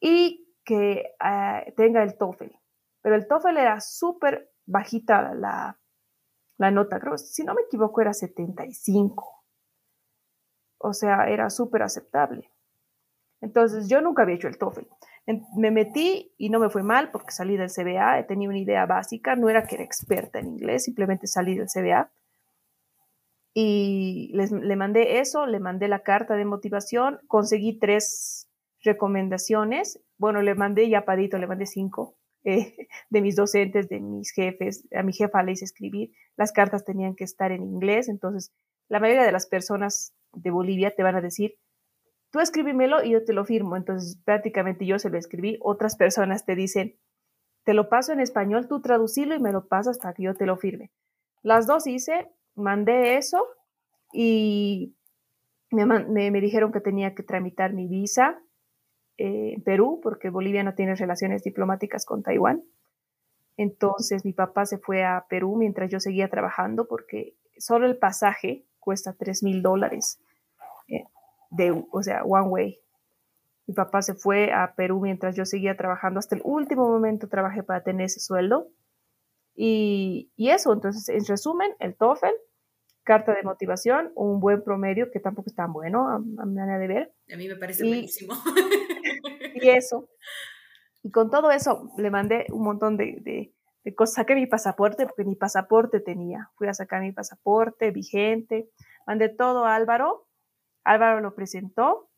y 0.00 0.48
que 0.64 1.14
ah, 1.20 1.62
tenga 1.76 2.02
el 2.02 2.16
TOEFL. 2.16 2.52
Pero 3.02 3.16
el 3.16 3.26
TOEFL 3.26 3.58
era 3.58 3.80
súper 3.80 4.50
bajita 4.66 5.34
la, 5.34 5.78
la 6.56 6.70
nota, 6.70 7.00
creo, 7.00 7.18
si 7.18 7.44
no 7.44 7.54
me 7.54 7.62
equivoco, 7.62 8.00
era 8.00 8.14
75. 8.14 9.44
O 10.78 10.92
sea, 10.94 11.28
era 11.28 11.50
súper 11.50 11.82
aceptable. 11.82 12.49
Entonces, 13.40 13.88
yo 13.88 14.00
nunca 14.00 14.22
había 14.22 14.36
hecho 14.36 14.48
el 14.48 14.58
TOEFL. 14.58 14.86
Me 15.56 15.70
metí 15.70 16.32
y 16.36 16.50
no 16.50 16.58
me 16.58 16.70
fue 16.70 16.82
mal 16.82 17.10
porque 17.10 17.30
salí 17.30 17.56
del 17.56 17.70
CBA, 17.70 18.26
tenía 18.26 18.48
una 18.48 18.58
idea 18.58 18.84
básica, 18.86 19.36
no 19.36 19.48
era 19.48 19.64
que 19.64 19.76
era 19.76 19.84
experta 19.84 20.38
en 20.38 20.48
inglés, 20.48 20.84
simplemente 20.84 21.26
salí 21.26 21.56
del 21.56 21.68
CBA. 21.68 22.10
Y 23.54 24.30
les, 24.34 24.52
le 24.52 24.76
mandé 24.76 25.20
eso, 25.20 25.46
le 25.46 25.60
mandé 25.60 25.88
la 25.88 26.02
carta 26.02 26.34
de 26.36 26.44
motivación, 26.44 27.18
conseguí 27.26 27.78
tres 27.78 28.48
recomendaciones. 28.82 30.00
Bueno, 30.18 30.42
le 30.42 30.54
mandé 30.54 30.88
ya 30.88 31.04
padito, 31.04 31.38
le 31.38 31.46
mandé 31.46 31.66
cinco 31.66 32.16
eh, 32.44 32.88
de 33.10 33.20
mis 33.20 33.36
docentes, 33.36 33.88
de 33.88 34.00
mis 34.00 34.32
jefes. 34.32 34.86
A 34.94 35.02
mi 35.02 35.12
jefa 35.12 35.42
le 35.42 35.52
hice 35.52 35.64
escribir. 35.64 36.12
Las 36.36 36.52
cartas 36.52 36.84
tenían 36.84 37.14
que 37.14 37.24
estar 37.24 37.52
en 37.52 37.62
inglés, 37.62 38.08
entonces 38.08 38.52
la 38.88 38.98
mayoría 38.98 39.24
de 39.24 39.32
las 39.32 39.46
personas 39.46 40.12
de 40.32 40.50
Bolivia 40.50 40.94
te 40.94 41.04
van 41.04 41.14
a 41.14 41.20
decir, 41.20 41.54
tú 42.30 42.40
escríbimelo 42.40 43.02
y 43.04 43.10
yo 43.12 43.24
te 43.24 43.32
lo 43.32 43.44
firmo. 43.44 43.76
Entonces, 43.76 44.16
prácticamente 44.24 44.86
yo 44.86 44.98
se 44.98 45.10
lo 45.10 45.18
escribí. 45.18 45.58
Otras 45.60 45.96
personas 45.96 46.44
te 46.44 46.54
dicen, 46.54 46.96
te 47.64 47.74
lo 47.74 47.88
paso 47.88 48.12
en 48.12 48.20
español, 48.20 48.68
tú 48.68 48.80
traducilo 48.80 49.34
y 49.34 49.40
me 49.40 49.52
lo 49.52 49.66
pasas 49.66 49.98
para 49.98 50.14
que 50.14 50.24
yo 50.24 50.34
te 50.34 50.46
lo 50.46 50.56
firme. 50.56 50.90
Las 51.42 51.66
dos 51.66 51.86
hice, 51.86 52.28
mandé 52.54 53.16
eso 53.16 53.46
y 54.12 54.94
me, 55.70 56.40
dijeron 56.40 56.72
que 56.72 56.80
tenía 56.80 57.14
que 57.14 57.22
tramitar 57.22 57.72
mi 57.72 57.86
visa 57.86 58.40
eh, 59.18 59.54
en 59.54 59.62
Perú, 59.62 60.00
porque 60.02 60.30
Bolivia 60.30 60.64
no 60.64 60.74
tiene 60.74 60.94
relaciones 60.94 61.42
diplomáticas 61.42 62.04
con 62.04 62.22
Taiwán. 62.22 62.62
Entonces 63.56 64.24
mi 64.24 64.32
papá 64.32 64.64
se 64.64 64.78
fue 64.78 65.04
a 65.04 65.26
Perú 65.28 65.56
mientras 65.56 65.90
yo 65.90 66.00
seguía 66.00 66.28
trabajando 66.28 66.86
porque 66.88 67.36
solo 67.58 67.86
el 67.86 67.98
pasaje 67.98 68.64
cuesta 68.78 69.12
3 69.12 69.42
mil 69.42 69.62
dólares 69.62 70.18
de, 71.50 71.84
o 71.90 72.02
sea, 72.02 72.22
one 72.24 72.48
way. 72.48 72.80
Mi 73.66 73.74
papá 73.74 74.02
se 74.02 74.14
fue 74.14 74.52
a 74.52 74.74
Perú 74.74 75.00
mientras 75.00 75.36
yo 75.36 75.44
seguía 75.44 75.76
trabajando. 75.76 76.18
Hasta 76.18 76.36
el 76.36 76.42
último 76.44 76.88
momento 76.88 77.28
trabajé 77.28 77.62
para 77.62 77.82
tener 77.82 78.06
ese 78.06 78.20
sueldo. 78.20 78.68
Y, 79.54 80.32
y 80.36 80.50
eso, 80.50 80.72
entonces, 80.72 81.08
en 81.08 81.24
resumen, 81.26 81.72
el 81.78 81.96
TOEFL, 81.96 82.34
carta 83.02 83.34
de 83.34 83.42
motivación, 83.42 84.12
un 84.14 84.40
buen 84.40 84.62
promedio, 84.62 85.10
que 85.10 85.20
tampoco 85.20 85.50
es 85.50 85.54
tan 85.54 85.72
bueno 85.72 86.08
a, 86.08 86.18
mi 86.18 86.34
manera 86.34 86.78
de 86.78 86.88
ver. 86.88 87.12
A 87.32 87.36
mí 87.36 87.48
me 87.48 87.56
parece 87.56 87.86
buenísimo. 87.86 88.34
Y 89.62 89.68
eso. 89.68 90.08
Y 91.02 91.10
con 91.10 91.28
todo 91.28 91.50
eso 91.50 91.90
le 91.98 92.10
mandé 92.10 92.46
un 92.50 92.62
montón 92.62 92.96
de, 92.96 93.18
de, 93.20 93.52
de, 93.84 93.94
cosas. 93.94 94.14
Saqué 94.14 94.34
mi 94.34 94.46
pasaporte, 94.46 95.06
porque 95.06 95.24
mi 95.24 95.34
pasaporte 95.34 96.00
tenía. 96.00 96.50
Fui 96.54 96.66
a 96.68 96.72
sacar 96.72 97.02
mi 97.02 97.12
pasaporte 97.12 97.90
vigente. 97.90 98.70
Mandé 99.06 99.28
todo 99.28 99.66
a 99.66 99.74
Álvaro 99.74 100.29
Álvaro 100.84 101.20
lo 101.20 101.34
presentó 101.34 102.10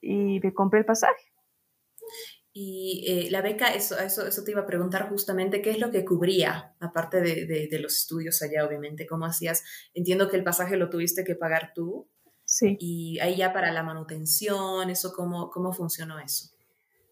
y 0.00 0.40
me 0.40 0.52
compré 0.52 0.80
el 0.80 0.86
pasaje. 0.86 1.32
Y 2.52 3.04
eh, 3.06 3.30
la 3.30 3.40
beca, 3.40 3.68
eso, 3.68 3.98
eso, 3.98 4.26
eso, 4.26 4.42
te 4.42 4.50
iba 4.50 4.62
a 4.62 4.66
preguntar 4.66 5.08
justamente, 5.08 5.62
¿qué 5.62 5.70
es 5.70 5.78
lo 5.78 5.90
que 5.90 6.04
cubría, 6.04 6.74
aparte 6.80 7.20
de, 7.20 7.68
de, 7.70 7.78
los 7.78 7.96
estudios 7.96 8.42
allá, 8.42 8.66
obviamente? 8.66 9.06
¿Cómo 9.06 9.26
hacías? 9.26 9.62
Entiendo 9.94 10.28
que 10.28 10.36
el 10.36 10.44
pasaje 10.44 10.76
lo 10.76 10.90
tuviste 10.90 11.22
que 11.22 11.36
pagar 11.36 11.72
tú. 11.74 12.08
Sí. 12.44 12.76
Y 12.80 13.20
ahí 13.20 13.36
ya 13.36 13.52
para 13.52 13.70
la 13.70 13.82
manutención, 13.82 14.90
eso, 14.90 15.12
¿cómo, 15.12 15.50
cómo 15.50 15.72
funcionó 15.72 16.18
eso? 16.18 16.50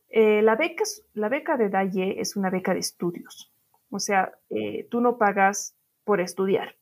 Eh, 0.08 0.40
la, 0.42 0.56
beca, 0.56 0.84
la 1.12 1.28
beca 1.28 1.56
de 1.56 1.68
DAIE 1.68 2.20
es 2.20 2.36
una 2.36 2.50
beca 2.50 2.72
de 2.72 2.80
estudios. 2.80 3.52
O 3.90 4.00
sea, 4.00 4.32
eh, 4.50 4.88
tú 4.90 5.00
no 5.00 5.18
pagas 5.18 5.76
por 6.04 6.20
estudiar, 6.20 6.76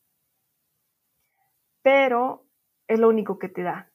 pero 1.82 2.46
es 2.86 2.98
lo 2.98 3.08
único 3.08 3.38
que 3.38 3.48
te 3.48 3.62
da. 3.62 3.90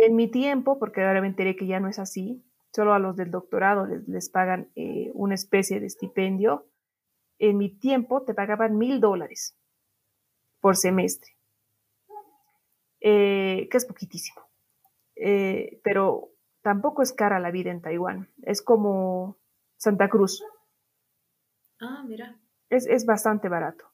En 0.00 0.14
mi 0.14 0.30
tiempo, 0.30 0.78
porque 0.78 1.02
ahora 1.02 1.20
me 1.20 1.26
enteré 1.26 1.56
que 1.56 1.66
ya 1.66 1.80
no 1.80 1.88
es 1.88 1.98
así, 1.98 2.44
solo 2.72 2.94
a 2.94 3.00
los 3.00 3.16
del 3.16 3.32
doctorado 3.32 3.84
les, 4.06 4.30
pagan 4.30 4.70
eh, 4.76 5.10
una 5.12 5.34
especie 5.34 5.80
de 5.80 5.86
estipendio. 5.86 6.70
En 7.40 7.56
mi 7.56 7.76
tiempo 7.76 8.22
te 8.22 8.32
pagaban 8.32 8.78
mil 8.78 9.00
dólares 9.00 9.58
por 10.60 10.76
semestre, 10.76 11.32
eh, 13.00 13.68
que 13.68 13.76
es 13.76 13.86
poquitísimo. 13.86 14.40
Eh, 15.16 15.80
pero 15.82 16.30
tampoco 16.62 17.02
es 17.02 17.12
cara 17.12 17.40
la 17.40 17.50
vida 17.50 17.72
en 17.72 17.82
Taiwán. 17.82 18.28
Es 18.42 18.62
como 18.62 19.36
Santa 19.78 20.08
Cruz. 20.08 20.44
Ah, 21.80 22.04
mira. 22.06 22.38
Es, 22.70 22.86
es 22.86 23.04
bastante 23.04 23.48
barato. 23.48 23.84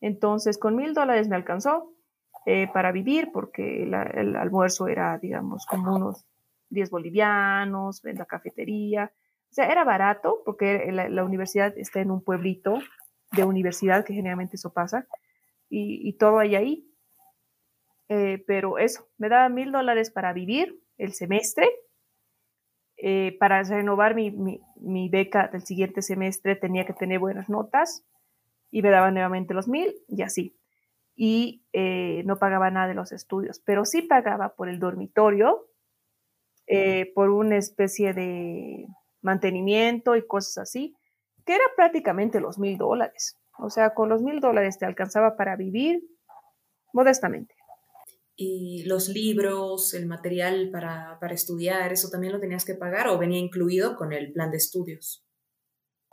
Entonces, 0.00 0.56
con 0.56 0.74
mil 0.74 0.94
dólares 0.94 1.28
me 1.28 1.36
alcanzó 1.36 1.92
eh, 2.46 2.68
para 2.72 2.90
vivir, 2.90 3.30
porque 3.32 3.82
el 3.82 3.94
almuerzo 3.94 4.88
era, 4.88 5.18
digamos, 5.18 5.66
como 5.66 5.94
unos 5.94 6.24
10 6.70 6.90
bolivianos, 6.90 8.04
en 8.04 8.16
la 8.16 8.24
cafetería. 8.24 9.12
O 9.50 9.52
sea, 9.52 9.70
era 9.70 9.84
barato, 9.84 10.42
porque 10.44 10.90
la, 10.90 11.24
universidad 11.24 11.76
está 11.76 12.00
en 12.00 12.10
un 12.10 12.22
pueblito 12.22 12.78
de 13.32 13.44
universidad, 13.44 14.04
que 14.04 14.14
generalmente 14.14 14.56
eso 14.56 14.72
pasa, 14.72 15.06
y, 15.68 16.12
todo 16.14 16.38
hay 16.38 16.56
ahí. 16.56 16.86
Eh, 18.08 18.42
pero 18.46 18.78
eso, 18.78 19.06
me 19.18 19.28
daba 19.28 19.48
mil 19.48 19.70
dólares 19.70 20.10
para 20.10 20.32
vivir 20.32 20.82
el 20.98 21.12
semestre. 21.12 21.68
eh, 22.96 23.36
para 23.38 23.62
renovar 23.62 24.14
mi, 24.14 24.30
mi, 24.76 25.08
beca 25.08 25.48
del 25.48 25.62
siguiente 25.62 26.02
semestre 26.02 26.54
tenía 26.54 26.84
que 26.84 26.92
tener 26.92 27.18
buenas 27.18 27.48
notas 27.48 28.04
y 28.70 28.82
me 28.82 28.90
daban 28.90 29.14
nuevamente 29.14 29.54
los 29.54 29.68
mil 29.68 29.94
y 30.08 30.22
así. 30.22 30.59
Y 31.22 31.66
eh, 31.74 32.22
no 32.24 32.38
pagaba 32.38 32.70
nada 32.70 32.88
de 32.88 32.94
los 32.94 33.12
estudios, 33.12 33.60
pero 33.66 33.84
sí 33.84 34.00
pagaba 34.00 34.54
por 34.54 34.70
el 34.70 34.78
dormitorio, 34.78 35.68
eh, 36.66 37.12
por 37.14 37.28
una 37.28 37.58
especie 37.58 38.14
de 38.14 38.86
mantenimiento 39.20 40.16
y 40.16 40.26
cosas 40.26 40.56
así, 40.56 40.96
que 41.44 41.56
era 41.56 41.64
prácticamente 41.76 42.40
los 42.40 42.58
mil 42.58 42.78
dólares. 42.78 43.38
O 43.58 43.68
sea, 43.68 43.92
con 43.92 44.08
los 44.08 44.22
mil 44.22 44.40
dólares 44.40 44.78
te 44.78 44.86
alcanzaba 44.86 45.36
para 45.36 45.56
vivir 45.56 46.00
modestamente. 46.94 47.54
¿Y 48.34 48.84
los 48.84 49.10
libros, 49.10 49.92
el 49.92 50.06
material 50.06 50.70
para, 50.72 51.18
para 51.20 51.34
estudiar, 51.34 51.92
eso 51.92 52.08
también 52.08 52.32
lo 52.32 52.40
tenías 52.40 52.64
que 52.64 52.76
pagar 52.76 53.08
o 53.08 53.18
venía 53.18 53.38
incluido 53.40 53.94
con 53.94 54.14
el 54.14 54.32
plan 54.32 54.50
de 54.50 54.56
estudios? 54.56 55.22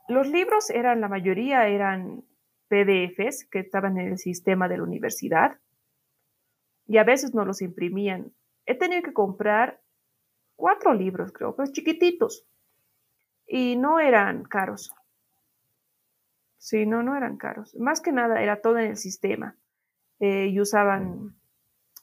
Los 0.10 0.28
libros 0.28 0.70
eran, 0.70 1.00
la 1.00 1.08
mayoría 1.08 1.66
eran 1.70 2.26
PDFs 2.68 3.46
que 3.50 3.60
estaban 3.60 3.98
en 3.98 4.10
el 4.10 4.18
sistema 4.18 4.68
de 4.68 4.78
la 4.78 4.84
universidad 4.84 5.60
y 6.86 6.98
a 6.98 7.04
veces 7.04 7.34
no 7.34 7.46
los 7.46 7.62
imprimían. 7.62 8.34
He 8.66 8.76
tenido 8.76 9.02
que 9.02 9.14
comprar 9.14 9.82
cuatro 10.56 10.94
libros, 10.94 11.32
creo, 11.32 11.56
pues 11.56 11.72
chiquititos. 11.72 12.46
Y 13.46 13.78
no 13.78 14.00
eran 14.00 14.44
caros. 14.44 14.94
Sí, 16.58 16.86
no, 16.86 17.04
no 17.04 17.16
eran 17.16 17.38
caros. 17.38 17.76
Más 17.76 18.02
que 18.02 18.12
nada 18.12 18.42
era 18.42 18.62
todo 18.62 18.78
en 18.80 18.92
el 18.92 18.98
sistema. 18.98 19.56
Eh, 20.20 20.48
y 20.48 20.60
usaban 20.60 21.36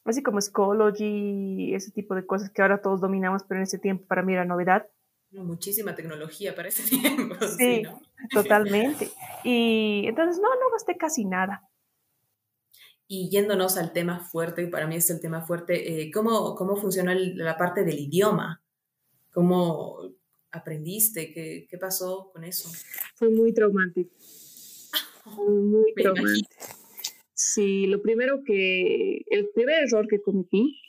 así 0.04 0.22
como 0.22 0.40
Scology, 0.40 1.74
ese 1.74 1.90
tipo 1.90 2.14
de 2.14 2.26
cosas 2.26 2.50
que 2.50 2.62
ahora 2.62 2.80
todos 2.80 3.00
dominamos, 3.00 3.42
pero 3.44 3.58
en 3.58 3.64
ese 3.64 3.78
tiempo 3.78 4.06
para 4.06 4.22
mí 4.22 4.32
era 4.32 4.44
novedad. 4.44 4.86
Muchísima 5.42 5.94
tecnología 5.94 6.54
para 6.54 6.68
ese 6.68 6.82
tiempo. 6.88 7.34
Sí, 7.58 7.82
totalmente. 8.30 9.10
Y 9.42 10.04
entonces 10.06 10.40
no, 10.40 10.48
no 10.48 10.70
gasté 10.72 10.96
casi 10.96 11.24
nada. 11.24 11.68
Y 13.06 13.28
yéndonos 13.28 13.76
al 13.76 13.92
tema 13.92 14.20
fuerte, 14.20 14.62
y 14.62 14.66
para 14.68 14.86
mí 14.86 14.96
es 14.96 15.10
el 15.10 15.20
tema 15.20 15.42
fuerte, 15.42 16.02
eh, 16.02 16.10
¿cómo, 16.10 16.54
¿cómo 16.54 16.76
funciona 16.76 17.14
la 17.14 17.56
parte 17.58 17.84
del 17.84 17.98
idioma? 17.98 18.62
¿Cómo 19.32 19.98
aprendiste? 20.50 21.32
¿Qué, 21.32 21.66
qué 21.68 21.78
pasó 21.78 22.30
con 22.32 22.44
eso? 22.44 22.70
Fue 23.14 23.28
muy 23.28 23.52
traumático. 23.52 24.14
muy 25.36 25.92
traumático. 25.96 26.48
Sí, 27.34 27.86
lo 27.86 28.00
primero 28.00 28.42
que, 28.44 29.22
el 29.28 29.50
primer 29.54 29.84
error 29.84 30.06
que 30.08 30.22
cometí, 30.22 30.80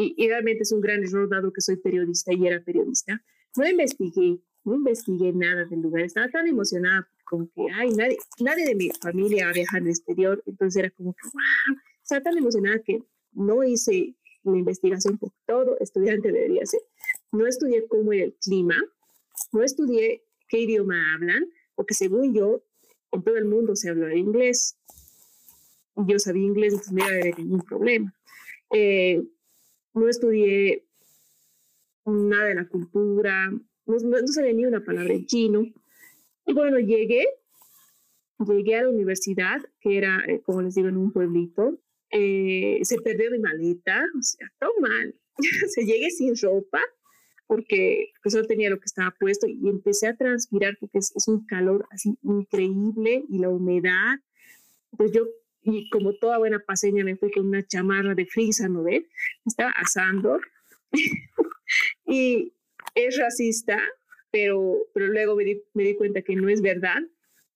y, 0.00 0.28
realmente 0.28 0.62
es 0.62 0.72
un 0.72 0.80
gran 0.80 1.02
error 1.04 1.28
dado 1.28 1.52
que 1.52 1.60
soy 1.60 1.76
periodista 1.76 2.32
y 2.32 2.46
era 2.46 2.62
periodista, 2.62 3.22
no 3.56 3.68
investigué, 3.68 4.40
no 4.64 4.74
investigué 4.74 5.32
nada 5.32 5.64
del 5.64 5.80
lugar, 5.80 6.04
estaba 6.04 6.28
tan 6.28 6.46
emocionada 6.46 7.08
como 7.24 7.48
que, 7.54 7.66
ay, 7.74 7.90
nadie, 7.90 8.18
nadie 8.40 8.66
de 8.66 8.74
mi 8.74 8.90
familia 8.90 9.48
ha 9.48 9.52
viajado 9.52 9.84
al 9.84 9.90
exterior, 9.90 10.42
entonces 10.46 10.80
era 10.80 10.90
como 10.90 11.12
que, 11.14 11.28
wow, 11.32 11.78
estaba 12.02 12.22
tan 12.22 12.38
emocionada 12.38 12.80
que 12.84 13.02
no 13.32 13.62
hice 13.62 14.16
la 14.42 14.56
investigación 14.56 15.18
que 15.18 15.26
todo 15.46 15.76
estudiante 15.80 16.32
debería 16.32 16.62
hacer. 16.62 16.80
No 17.32 17.46
estudié 17.46 17.86
cómo 17.86 18.12
era 18.12 18.24
el 18.24 18.34
clima, 18.42 18.76
no 19.52 19.62
estudié 19.62 20.24
qué 20.48 20.60
idioma 20.60 21.14
hablan, 21.14 21.44
porque 21.74 21.94
según 21.94 22.34
yo, 22.34 22.62
en 23.12 23.22
todo 23.22 23.36
el 23.36 23.44
mundo 23.44 23.76
se 23.76 23.90
habla 23.90 24.14
inglés. 24.14 24.76
Yo 25.96 26.18
sabía 26.18 26.44
inglés, 26.44 26.72
entonces 26.72 26.92
no 26.92 27.04
había 27.04 27.36
ningún 27.36 27.62
problema. 27.62 28.14
Eh, 28.72 29.22
no 29.94 30.08
estudié 30.08 30.84
nada 32.06 32.46
de 32.46 32.54
la 32.54 32.68
cultura, 32.68 33.50
no, 33.86 34.26
sabía 34.28 34.52
ni 34.52 34.64
una 34.64 34.84
palabra 34.84 35.14
en 35.14 35.26
chino. 35.26 35.62
Y 36.46 36.52
bueno, 36.52 36.78
llegué, 36.78 37.26
llegué 38.38 38.76
a 38.76 38.82
la 38.82 38.90
universidad, 38.90 39.60
que 39.80 39.98
era, 39.98 40.22
eh, 40.26 40.40
como 40.42 40.62
les 40.62 40.74
digo, 40.74 40.88
en 40.88 40.96
un 40.96 41.12
pueblito. 41.12 41.78
Eh, 42.10 42.80
se 42.82 42.98
perdió 42.98 43.30
mi 43.30 43.38
maleta, 43.38 44.02
o 44.18 44.22
sea, 44.22 44.50
todo 44.58 44.72
mal. 44.80 45.14
se 45.68 45.84
llegué 45.84 46.10
sin 46.10 46.34
ropa, 46.36 46.80
porque 47.46 48.12
pues, 48.22 48.32
solo 48.32 48.46
tenía 48.46 48.70
lo 48.70 48.78
que 48.78 48.86
estaba 48.86 49.14
puesto 49.18 49.46
y 49.46 49.68
empecé 49.68 50.08
a 50.08 50.16
transpirar 50.16 50.76
porque 50.78 50.98
es, 50.98 51.12
es 51.14 51.28
un 51.28 51.46
calor 51.46 51.86
así 51.90 52.16
increíble 52.22 53.24
y 53.28 53.38
la 53.38 53.48
humedad. 53.48 54.18
Entonces 54.92 55.16
yo 55.16 55.26
y 55.62 55.88
como 55.90 56.14
toda 56.14 56.38
buena 56.38 56.58
paseña 56.58 57.04
me 57.04 57.16
fui 57.16 57.30
con 57.30 57.46
una 57.46 57.66
chamarra 57.66 58.14
de 58.14 58.26
frisa, 58.26 58.68
¿no 58.68 58.82
ves? 58.82 59.04
Estaba 59.44 59.70
asando 59.72 60.38
y 62.06 62.52
es 62.94 63.18
racista, 63.18 63.80
pero, 64.30 64.78
pero 64.94 65.08
luego 65.08 65.36
me 65.36 65.44
di, 65.44 65.62
me 65.74 65.84
di, 65.84 65.96
cuenta 65.96 66.22
que 66.22 66.36
no 66.36 66.48
es 66.48 66.62
verdad. 66.62 67.00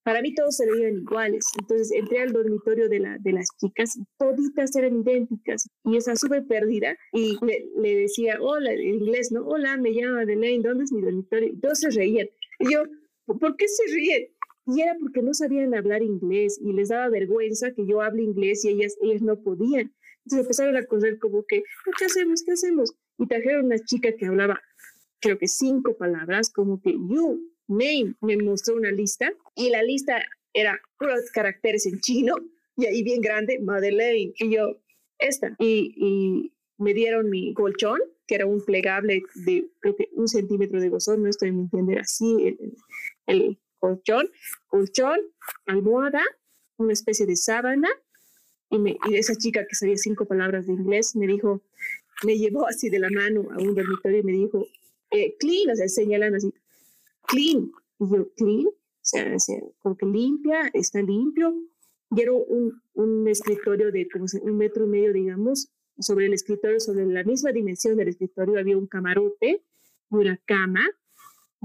Para 0.02 0.20
mí 0.20 0.34
todos 0.34 0.56
se 0.56 0.70
veían 0.70 0.96
iguales. 0.96 1.46
Entonces 1.58 1.90
entré 1.92 2.20
al 2.20 2.32
dormitorio 2.32 2.90
de, 2.90 3.00
la, 3.00 3.16
de 3.18 3.32
las 3.32 3.46
chicas 3.58 3.98
toditas 4.18 4.76
eran 4.76 5.00
idénticas. 5.00 5.66
Y 5.84 5.96
esa 5.96 6.14
súper 6.14 6.46
perdida. 6.46 6.94
Y 7.12 7.38
le, 7.44 7.66
le, 7.80 7.96
decía, 7.96 8.36
hola, 8.38 8.72
en 8.72 8.82
inglés, 8.82 9.32
¿no? 9.32 9.46
Hola, 9.46 9.78
me 9.78 9.92
llamo 9.92 10.18
Adelaine, 10.18 10.62
¿dónde 10.62 10.84
es 10.84 10.92
mi 10.92 11.00
dormitorio? 11.00 11.48
Y 11.48 11.58
todos 11.58 11.78
se 11.78 11.90
reían. 11.90 12.28
Y 12.58 12.72
yo, 12.74 12.82
¿por 13.24 13.56
qué 13.56 13.66
se 13.66 13.94
ríen? 13.94 14.28
Y 14.66 14.80
era 14.80 14.96
porque 14.98 15.22
no 15.22 15.34
sabían 15.34 15.74
hablar 15.74 16.02
inglés 16.02 16.58
y 16.62 16.72
les 16.72 16.88
daba 16.88 17.08
vergüenza 17.08 17.72
que 17.72 17.86
yo 17.86 18.00
hable 18.00 18.22
inglés 18.22 18.64
y 18.64 18.70
ellas, 18.70 18.96
ellas 19.02 19.22
no 19.22 19.40
podían. 19.40 19.94
Entonces 20.24 20.46
empezaron 20.46 20.76
a 20.76 20.86
correr 20.86 21.18
como 21.18 21.44
que, 21.46 21.62
¿qué 21.98 22.04
hacemos? 22.06 22.42
¿Qué 22.42 22.52
hacemos? 22.52 22.94
Y 23.18 23.26
trajeron 23.26 23.66
una 23.66 23.78
chica 23.78 24.10
que 24.16 24.26
hablaba, 24.26 24.60
creo 25.20 25.38
que 25.38 25.48
cinco 25.48 25.96
palabras, 25.96 26.50
como 26.50 26.80
que 26.80 26.92
you, 26.92 27.52
name, 27.68 28.14
me 28.20 28.36
mostró 28.38 28.76
una 28.76 28.90
lista 28.90 29.32
y 29.54 29.68
la 29.68 29.82
lista 29.82 30.22
era 30.54 30.80
caracteres 31.34 31.86
en 31.86 32.00
chino 32.00 32.34
y 32.76 32.86
ahí 32.86 33.02
bien 33.02 33.20
grande, 33.20 33.58
Madeleine, 33.60 34.32
y 34.38 34.54
yo, 34.54 34.80
esta. 35.18 35.54
Y, 35.58 35.94
y 35.96 36.52
me 36.78 36.94
dieron 36.94 37.30
mi 37.30 37.54
colchón, 37.54 38.00
que 38.26 38.36
era 38.36 38.46
un 38.46 38.64
plegable 38.64 39.22
de 39.34 39.68
creo 39.80 39.96
que 39.96 40.08
un 40.12 40.28
centímetro 40.28 40.80
de 40.80 40.88
grosor, 40.88 41.18
no 41.18 41.28
estoy 41.28 41.52
mintiendo, 41.52 41.92
era 41.92 42.02
así 42.02 42.34
el, 42.46 42.76
el, 43.26 43.58
colchón, 43.84 44.30
colchón, 44.68 45.18
almohada, 45.66 46.22
una 46.78 46.94
especie 46.94 47.26
de 47.26 47.36
sábana. 47.36 47.88
Y, 48.70 48.78
me, 48.78 48.96
y 49.08 49.16
esa 49.16 49.34
chica 49.36 49.66
que 49.68 49.74
sabía 49.74 49.96
cinco 49.98 50.24
palabras 50.24 50.66
de 50.66 50.72
inglés 50.72 51.14
me 51.14 51.26
dijo, 51.26 51.60
me 52.24 52.38
llevó 52.38 52.66
así 52.66 52.88
de 52.88 52.98
la 52.98 53.10
mano 53.10 53.46
a 53.52 53.58
un 53.58 53.74
dormitorio 53.74 54.20
y 54.20 54.22
me 54.22 54.32
dijo, 54.32 54.66
eh, 55.10 55.36
clean, 55.38 55.70
o 55.70 55.76
sea, 55.76 55.86
señalando 55.88 56.38
así, 56.38 56.52
clean. 57.26 57.70
Y 58.00 58.10
yo, 58.10 58.28
clean, 58.36 58.66
o 58.66 58.72
sea, 59.02 59.60
como 59.82 59.96
que 59.96 60.06
limpia, 60.06 60.70
está 60.72 61.02
limpio. 61.02 61.54
Y 62.10 62.22
era 62.22 62.32
un, 62.32 62.80
un 62.94 63.28
escritorio 63.28 63.92
de 63.92 64.08
como 64.08 64.24
un 64.40 64.56
metro 64.56 64.86
y 64.86 64.88
medio, 64.88 65.12
digamos. 65.12 65.68
Sobre 65.98 66.26
el 66.26 66.32
escritorio, 66.32 66.80
sobre 66.80 67.04
la 67.06 67.22
misma 67.22 67.52
dimensión 67.52 67.96
del 67.96 68.08
escritorio, 68.08 68.58
había 68.58 68.78
un 68.78 68.86
camarote, 68.86 69.62
una 70.10 70.36
cama, 70.44 70.84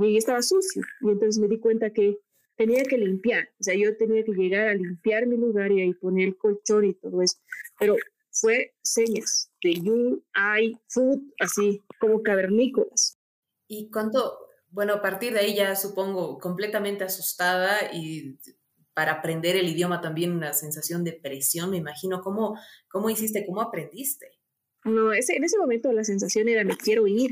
y 0.08 0.18
estaba 0.18 0.42
sucio. 0.42 0.82
Y 1.02 1.10
entonces 1.10 1.40
me 1.40 1.48
di 1.48 1.60
cuenta 1.60 1.92
que 1.92 2.20
tenía 2.56 2.84
que 2.84 2.98
limpiar. 2.98 3.48
O 3.60 3.64
sea, 3.64 3.76
yo 3.76 3.96
tenía 3.98 4.24
que 4.24 4.34
llegar 4.34 4.68
a 4.68 4.74
limpiar 4.74 5.26
mi 5.28 5.38
lugar 5.38 5.72
y 5.72 5.82
ahí 5.82 5.94
poner 5.94 6.28
el 6.28 6.38
colchón 6.38 6.86
y 6.86 6.94
todo 6.94 7.22
eso. 7.22 7.38
Pero 7.80 7.96
fue 8.32 8.76
señas 8.82 9.52
de 9.64 9.74
you, 9.76 10.24
I, 10.36 10.78
food, 10.88 11.22
así 11.40 11.82
como 12.00 12.22
cavernícolas. 12.22 13.18
¿Y 13.68 13.90
cuánto? 13.90 14.40
Bueno, 14.72 14.94
a 14.94 15.02
partir 15.02 15.34
de 15.34 15.40
ahí 15.40 15.56
ya 15.56 15.76
supongo 15.76 16.38
completamente 16.38 17.04
asustada 17.04 17.94
y 17.94 18.38
para 18.94 19.14
aprender 19.14 19.56
el 19.56 19.70
idioma 19.70 20.02
también 20.02 20.34
una 20.34 20.54
sensación 20.54 21.04
de 21.04 21.14
presión, 21.14 21.70
me 21.70 21.78
imagino. 21.78 22.22
¿Cómo, 22.22 22.60
cómo 22.90 23.10
hiciste? 23.10 23.46
¿Cómo 23.46 23.62
aprendiste? 23.62 24.39
No, 24.86 25.12
ese, 25.12 25.36
en 25.36 25.44
ese 25.44 25.58
momento 25.58 25.92
la 25.92 26.04
sensación 26.04 26.48
era 26.48 26.64
me 26.64 26.78
quiero 26.78 27.06
ir. 27.08 27.32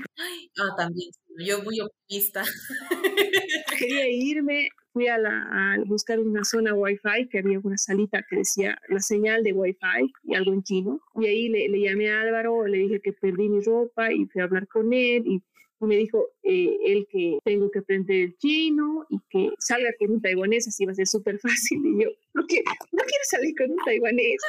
Ah, 0.60 0.75
también, 0.77 1.10
yo 1.39 1.63
muy 1.63 1.79
optimista. 1.79 2.43
Quería 3.79 4.10
irme, 4.10 4.69
fui 4.91 5.07
a, 5.07 5.17
la, 5.17 5.43
a 5.49 5.77
buscar 5.86 6.19
una 6.19 6.43
zona 6.43 6.73
wifi, 6.73 7.29
que 7.29 7.39
había 7.39 7.60
una 7.63 7.77
salita 7.77 8.25
que 8.29 8.38
decía 8.38 8.77
la 8.89 8.99
señal 8.99 9.43
de 9.43 9.53
wifi 9.53 10.12
y 10.23 10.36
algo 10.36 10.53
en 10.53 10.63
chino. 10.63 10.99
Y 11.15 11.27
ahí 11.27 11.49
le, 11.49 11.69
le 11.69 11.79
llamé 11.79 12.12
a 12.12 12.21
Álvaro, 12.21 12.67
le 12.67 12.79
dije 12.79 12.99
que 13.01 13.13
perdí 13.13 13.49
mi 13.49 13.62
ropa 13.62 14.12
y 14.12 14.25
fui 14.25 14.41
a 14.41 14.45
hablar 14.45 14.67
con 14.67 14.91
él 14.93 15.23
y 15.25 15.41
me 15.86 15.95
dijo 15.95 16.29
eh, 16.43 16.75
él 16.86 17.07
que 17.12 17.38
tengo 17.43 17.69
que 17.69 17.79
aprender 17.79 18.23
el 18.23 18.38
chino 18.38 19.05
y 19.10 19.19
que 19.29 19.49
salga 19.60 19.89
con 19.99 20.12
un 20.12 20.21
taiwanés, 20.21 20.67
así 20.67 20.86
va 20.86 20.91
a 20.91 20.95
ser 20.95 21.07
súper 21.07 21.38
fácil. 21.39 21.79
Y 21.86 22.03
yo, 22.03 22.10
no 22.33 22.45
quiero, 22.47 22.71
no 22.91 23.03
quiero 23.03 23.23
salir 23.29 23.55
con 23.55 23.71
un 23.71 23.77
taiwanés. 23.86 24.41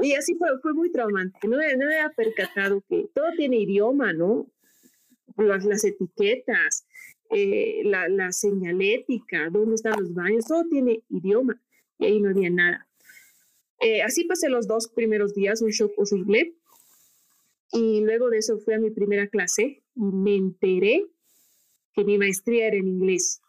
Y 0.00 0.14
así 0.14 0.34
fue, 0.36 0.48
fue 0.60 0.72
muy 0.74 0.90
traumante. 0.90 1.38
No, 1.46 1.56
no 1.56 1.86
me 1.86 1.96
había 1.96 2.10
percatado 2.10 2.82
que 2.88 3.08
todo 3.14 3.26
tiene 3.36 3.58
idioma, 3.58 4.12
¿no? 4.12 4.46
Las, 5.36 5.64
las 5.64 5.84
etiquetas, 5.84 6.86
eh, 7.30 7.82
la, 7.84 8.08
la, 8.08 8.32
señalética, 8.32 9.48
dónde 9.50 9.76
están 9.76 9.98
los 9.98 10.14
baños, 10.14 10.46
todo 10.46 10.64
tiene 10.68 11.02
idioma. 11.08 11.60
Y 11.98 12.06
ahí 12.06 12.20
no 12.20 12.30
había 12.30 12.50
nada. 12.50 12.88
Eh, 13.80 14.02
así 14.02 14.24
pasé 14.24 14.48
los 14.48 14.66
dos 14.66 14.88
primeros 14.88 15.34
días, 15.34 15.62
un 15.62 15.70
shock 15.70 15.92
horrible. 15.96 16.54
Y 17.72 18.00
luego 18.02 18.30
de 18.30 18.38
eso 18.38 18.58
fui 18.58 18.74
a 18.74 18.78
mi 18.78 18.90
primera 18.90 19.26
clase 19.28 19.82
y 19.94 20.02
me 20.02 20.36
enteré 20.36 21.06
que 21.94 22.04
mi 22.04 22.18
maestría 22.18 22.68
era 22.68 22.76
en 22.76 22.88
inglés. 22.88 23.40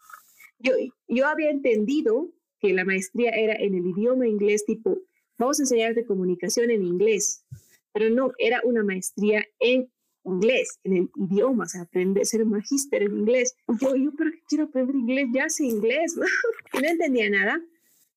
Yo, 0.58 0.72
yo 1.08 1.26
había 1.26 1.50
entendido 1.50 2.30
que 2.58 2.72
la 2.72 2.84
maestría 2.84 3.30
era 3.30 3.54
en 3.54 3.74
el 3.74 3.86
idioma 3.86 4.26
inglés, 4.26 4.64
tipo, 4.64 4.98
vamos 5.38 5.58
a 5.58 5.62
enseñarte 5.62 6.04
comunicación 6.04 6.70
en 6.70 6.82
inglés, 6.82 7.44
pero 7.92 8.10
no, 8.10 8.32
era 8.38 8.60
una 8.64 8.82
maestría 8.82 9.44
en 9.60 9.90
inglés, 10.24 10.78
en 10.84 10.96
el 10.96 11.10
idioma, 11.16 11.64
o 11.64 11.68
sea, 11.68 11.82
aprender, 11.82 12.24
ser 12.26 12.44
magíster 12.46 13.02
en 13.02 13.18
inglés. 13.18 13.54
Yo, 13.80 13.94
yo, 13.94 14.12
¿para 14.12 14.30
qué 14.30 14.42
quiero 14.48 14.64
aprender 14.64 14.96
inglés? 14.96 15.26
Ya 15.34 15.48
sé 15.48 15.64
inglés, 15.64 16.16
y 16.72 16.78
no 16.78 16.88
entendía 16.88 17.30
nada. 17.30 17.60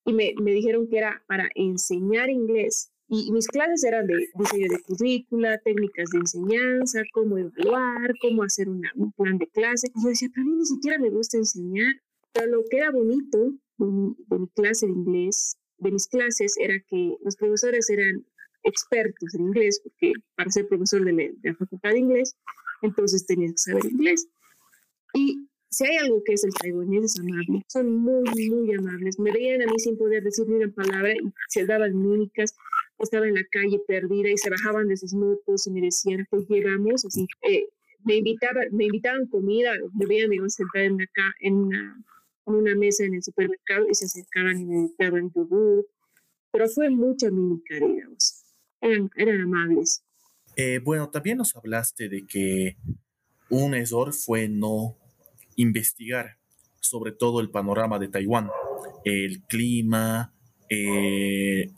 Y 0.06 0.13
me, 0.13 0.34
me 0.41 0.51
dijeron 0.51 0.88
que 0.88 0.97
era 0.97 1.21
para 1.27 1.49
enseñar 1.53 2.30
inglés 2.30 2.91
y 3.10 3.32
mis 3.32 3.47
clases 3.47 3.84
eran 3.86 4.06
de 4.06 4.15
diseño 4.38 4.67
de 4.69 4.82
currícula, 4.82 5.58
técnicas 5.60 6.10
de 6.12 6.19
enseñanza, 6.19 7.03
cómo 7.13 7.38
evaluar, 7.38 8.12
cómo 8.21 8.43
hacer 8.43 8.67
un 8.67 9.12
plan 9.13 9.38
de 9.38 9.47
clase. 9.47 9.88
Y 9.95 10.03
yo 10.03 10.10
decía, 10.10 10.27
pero 10.34 10.45
a 10.45 10.49
mí 10.49 10.58
ni 10.58 10.65
siquiera 10.65 10.99
me 10.99 11.10
gusta 11.10 11.38
enseñar. 11.38 11.93
Pero 12.34 12.47
lo 12.47 12.63
que 12.69 12.77
era 12.77 12.91
bonito 12.91 13.53
de 13.77 13.86
mi, 13.86 14.47
clase 14.53 14.88
de 14.88 14.91
inglés, 14.91 15.58
de 15.79 15.91
mis 15.91 16.07
clases, 16.07 16.55
era 16.59 16.79
que 16.89 17.17
los 17.23 17.35
profesores 17.35 17.89
eran 17.89 18.25
expertos 18.63 19.33
en 19.35 19.41
inglés, 19.41 19.81
porque 19.83 20.13
para 20.35 20.49
ser 20.49 20.67
profesor 20.67 21.05
de 21.05 21.33
la, 21.43 21.55
facultad 21.55 21.91
de 21.91 21.99
inglés, 21.99 22.35
entonces 22.81 23.25
tenías 23.25 23.51
que 23.51 23.71
saber 23.71 23.85
inglés. 23.85 24.27
Y 25.13 25.47
si 25.69 25.85
hay 25.85 25.97
algo 25.97 26.21
que 26.25 26.33
es 26.33 26.43
el 26.43 26.53
taiwanés 26.53 27.05
es 27.05 27.19
amable, 27.19 27.63
son 27.67 27.95
muy, 27.95 28.23
muy 28.49 28.73
amables. 28.75 29.19
Me 29.19 29.31
veían 29.31 29.61
a 29.61 29.65
mí 29.65 29.79
sin 29.79 29.97
poder 29.97 30.23
decir 30.23 30.47
ni 30.47 30.55
una 30.55 30.71
palabra 30.71 31.13
y 31.13 31.19
se 31.49 31.65
daban 31.65 31.95
mímicas 31.95 32.53
estaba 33.03 33.27
en 33.27 33.35
la 33.35 33.43
calle 33.51 33.79
perdida 33.87 34.29
y 34.29 34.37
se 34.37 34.49
bajaban 34.49 34.87
de 34.87 34.97
sus 34.97 35.13
motos 35.13 35.67
y 35.67 35.71
me 35.71 35.81
decían, 35.81 36.25
pues 36.29 36.47
llegamos, 36.47 37.05
así, 37.05 37.27
eh, 37.47 37.67
me, 38.03 38.15
invitaban, 38.15 38.67
me 38.71 38.85
invitaban 38.85 39.27
comida, 39.27 39.73
me 39.93 40.05
veían, 40.05 40.29
me 40.29 40.49
sentada 40.49 40.85
en, 40.85 41.01
acá, 41.01 41.33
en, 41.39 41.53
una, 41.55 42.03
una 42.55 42.75
mesa 42.75 43.05
en 43.05 43.15
el 43.15 43.23
supermercado 43.23 43.88
y 43.89 43.95
se 43.95 44.05
acercaban 44.05 44.60
y 44.60 44.65
me 44.65 44.89
daban 44.97 45.31
yogur, 45.33 45.88
pero 46.51 46.67
fue 46.67 46.89
mucha 46.89 47.29
mímica, 47.29 47.75
digamos, 47.75 48.43
eran, 48.81 49.10
eran 49.15 49.41
amables. 49.41 50.03
Eh, 50.55 50.79
bueno, 50.83 51.10
también 51.10 51.38
nos 51.38 51.55
hablaste 51.55 52.10
de 52.10 52.25
que 52.25 52.77
un 53.49 53.75
error 53.75 54.13
fue 54.13 54.49
no 54.49 54.97
investigar 55.55 56.38
sobre 56.79 57.12
todo 57.12 57.41
el 57.41 57.49
panorama 57.49 57.99
de 57.99 58.07
Taiwán, 58.07 58.49
el 59.03 59.43
clima, 59.43 60.33
eh, 60.69 61.71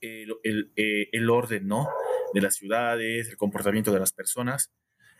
eh, 0.00 1.08
el, 1.12 1.30
orden, 1.30 1.66
¿no? 1.66 1.88
De 2.32 2.40
las 2.40 2.56
ciudades, 2.56 3.28
el 3.28 3.36
comportamiento 3.36 3.92
de 3.92 4.00
las 4.00 4.12
personas. 4.12 4.70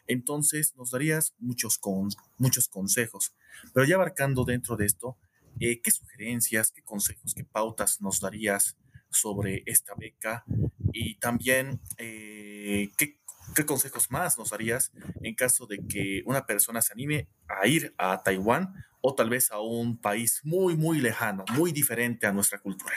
Entonces, 0.06 0.74
nos 0.76 0.90
darías 0.90 1.34
muchos, 1.38 1.78
con, 1.78 2.08
muchos 2.36 2.68
consejos. 2.68 3.34
Pero 3.72 3.86
ya 3.86 3.96
abarcando 3.96 4.44
dentro 4.44 4.76
de 4.76 4.86
esto, 4.86 5.16
eh, 5.60 5.80
¿qué 5.80 5.90
sugerencias, 5.90 6.72
qué 6.72 6.82
consejos, 6.82 7.34
qué 7.34 7.44
pautas 7.44 8.00
nos 8.00 8.20
darías 8.20 8.76
sobre 9.10 9.62
esta 9.66 9.94
beca? 9.94 10.44
Y 10.92 11.16
también, 11.16 11.80
eh, 11.98 12.90
¿qué, 12.98 13.18
¿qué, 13.54 13.64
consejos 13.64 14.10
más 14.10 14.38
nos 14.38 14.50
darías 14.50 14.92
en 15.22 15.34
caso 15.34 15.66
de 15.66 15.78
que 15.86 16.22
una 16.26 16.46
persona 16.46 16.82
se 16.82 16.92
anime 16.92 17.28
a 17.48 17.66
ir 17.66 17.94
a 17.98 18.22
Taiwán 18.22 18.74
o 19.00 19.14
tal 19.14 19.30
vez 19.30 19.50
a 19.52 19.60
un 19.60 19.98
país 19.98 20.40
muy, 20.44 20.76
muy 20.76 21.00
lejano, 21.00 21.44
muy 21.54 21.72
diferente 21.72 22.26
a 22.26 22.32
nuestra 22.32 22.58
cultura? 22.58 22.96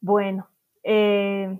Bueno, 0.00 0.48
eh, 0.82 1.58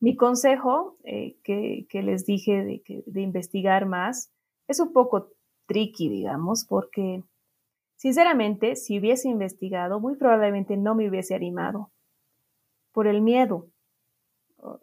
mi 0.00 0.16
consejo 0.16 0.96
eh, 1.04 1.36
que, 1.44 2.02
les 2.02 2.24
dije 2.24 2.82
de, 3.06 3.20
investigar 3.20 3.84
más 3.86 4.32
es 4.66 4.80
un 4.80 4.92
poco 4.92 5.28
tricky, 5.66 6.08
digamos, 6.08 6.64
porque 6.64 7.22
sinceramente, 7.96 8.76
si 8.76 8.98
hubiese 8.98 9.28
investigado, 9.28 10.00
muy 10.00 10.16
probablemente 10.16 10.76
no 10.78 10.94
me 10.94 11.08
hubiese 11.08 11.34
animado 11.34 11.92
por 12.92 13.06
el 13.06 13.20
miedo. 13.20 13.68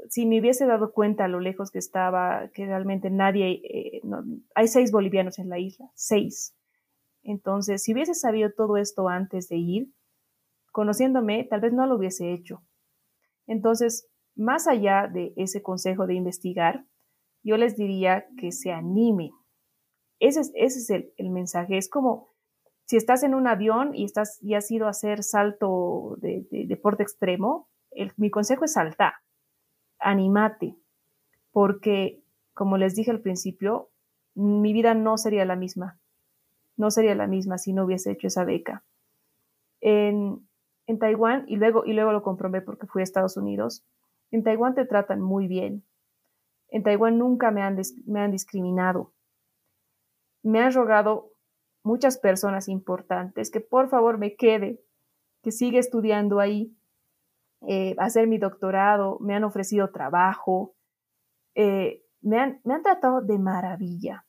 Si 0.09 0.25
me 0.25 0.39
hubiese 0.39 0.65
dado 0.65 0.91
cuenta 0.91 1.25
a 1.25 1.27
lo 1.27 1.39
lejos 1.39 1.71
que 1.71 1.79
estaba, 1.79 2.49
que 2.53 2.65
realmente 2.65 3.09
nadie, 3.09 3.61
eh, 3.63 4.01
hay 4.53 4.67
seis 4.67 4.91
bolivianos 4.91 5.39
en 5.39 5.49
la 5.49 5.59
isla, 5.59 5.89
seis. 5.95 6.55
Entonces, 7.23 7.83
si 7.83 7.93
hubiese 7.93 8.13
sabido 8.13 8.51
todo 8.55 8.77
esto 8.77 9.09
antes 9.09 9.49
de 9.49 9.57
ir, 9.57 9.93
conociéndome, 10.71 11.43
tal 11.43 11.61
vez 11.61 11.73
no 11.73 11.87
lo 11.87 11.95
hubiese 11.95 12.33
hecho. 12.33 12.61
Entonces, 13.47 14.07
más 14.37 14.67
allá 14.67 15.07
de 15.11 15.33
ese 15.35 15.61
consejo 15.61 16.07
de 16.07 16.13
investigar, 16.13 16.85
yo 17.43 17.57
les 17.57 17.75
diría 17.75 18.25
que 18.37 18.51
se 18.51 18.71
animen. 18.71 19.31
Ese 20.19 20.41
es, 20.55 20.89
el, 20.89 21.29
mensaje. 21.29 21.77
Es 21.77 21.89
como 21.89 22.29
si 22.85 22.97
estás 22.97 23.23
en 23.23 23.35
un 23.35 23.47
avión 23.47 23.93
y, 23.93 24.05
has 24.15 24.71
ido 24.71 24.87
a 24.87 24.91
hacer 24.91 25.23
salto 25.23 26.17
de, 26.19 26.45
deporte 26.67 27.03
extremo, 27.03 27.67
mi 28.15 28.29
consejo 28.29 28.65
es 28.65 28.73
saltar, 28.73 29.13
animate, 29.99 30.75
porque 31.51 32.21
como 32.53 32.77
les 32.77 32.95
dije 32.95 33.11
al 33.11 33.21
principio, 33.21 33.89
mi 34.35 34.71
vida 34.73 34.93
no 34.93 35.17
sería 35.17 35.45
la 35.45 35.55
misma, 35.55 35.99
no 36.75 36.91
sería 36.91 37.15
la 37.15 37.27
misma 37.27 37.57
si 37.57 37.73
no 37.73 37.85
hubiese 37.85 38.11
hecho 38.11 38.27
esa 38.27 38.43
beca. 38.43 38.83
En, 39.79 40.47
en 40.85 40.99
Taiwán, 40.99 41.45
y 41.47 41.55
luego, 41.55 41.85
y 41.85 41.93
luego 41.93 42.11
lo 42.11 42.23
comprobé 42.23 42.61
porque 42.61 42.87
fui 42.87 43.01
a 43.01 43.03
Estados 43.03 43.37
Unidos, 43.37 43.83
en 44.31 44.43
Taiwán 44.43 44.75
te 44.75 44.85
tratan 44.85 45.21
muy 45.21 45.47
bien. 45.47 45.85
En 46.69 46.83
Taiwán 46.83 47.17
nunca 47.17 47.51
me 47.51 47.61
han, 47.61 47.79
me 48.05 48.19
han 48.19 48.31
discriminado. 48.31 49.13
Me 50.43 50.59
han 50.61 50.73
rogado 50.73 51.31
muchas 51.83 52.17
personas 52.17 52.67
importantes 52.67 53.49
que 53.49 53.61
por 53.61 53.89
favor 53.89 54.17
me 54.17 54.35
quede, 54.35 54.81
que 55.41 55.51
siga 55.51 55.79
estudiando 55.79 56.39
ahí, 56.39 56.75
eh, 57.67 57.95
hacer 57.97 58.27
mi 58.27 58.37
doctorado, 58.37 59.17
me 59.19 59.33
han 59.33 59.43
ofrecido 59.43 59.91
trabajo, 59.91 60.75
eh, 61.55 62.03
me, 62.21 62.39
han, 62.39 62.61
me, 62.65 62.75
han, 62.75 62.83
tratado 62.83 63.21
de 63.21 63.39
maravilla. 63.39 64.25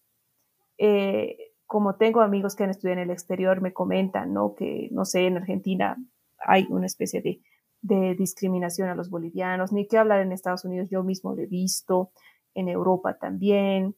Eh, 0.79 1.37
como 1.67 1.97
tengo 1.97 2.21
amigos 2.21 2.55
que 2.57 2.65
han 2.65 2.71
estudiado 2.71 3.01
en 3.01 3.09
el 3.09 3.13
exterior, 3.13 3.61
me 3.61 3.75
comentan, 3.75 4.33
¿no? 4.33 4.55
Que, 4.55 4.89
no 4.93 5.05
sé, 5.05 5.27
en 5.27 5.37
Argentina 5.37 5.97
hay 6.39 6.67
una 6.71 6.87
especie 6.87 7.21
de, 7.21 7.43
discriminación 7.81 8.89
a 8.89 8.95
los 8.95 9.11
bolivianos, 9.11 9.73
ni 9.73 9.87
que 9.87 9.99
hablar 9.99 10.21
en 10.21 10.33
Estados 10.33 10.65
Unidos, 10.65 10.89
yo 10.91 11.03
mismo 11.03 11.35
lo 11.35 11.43
he 11.43 11.47
visto, 11.47 12.11
en 12.55 12.69
Europa 12.69 13.19
también. 13.19 13.97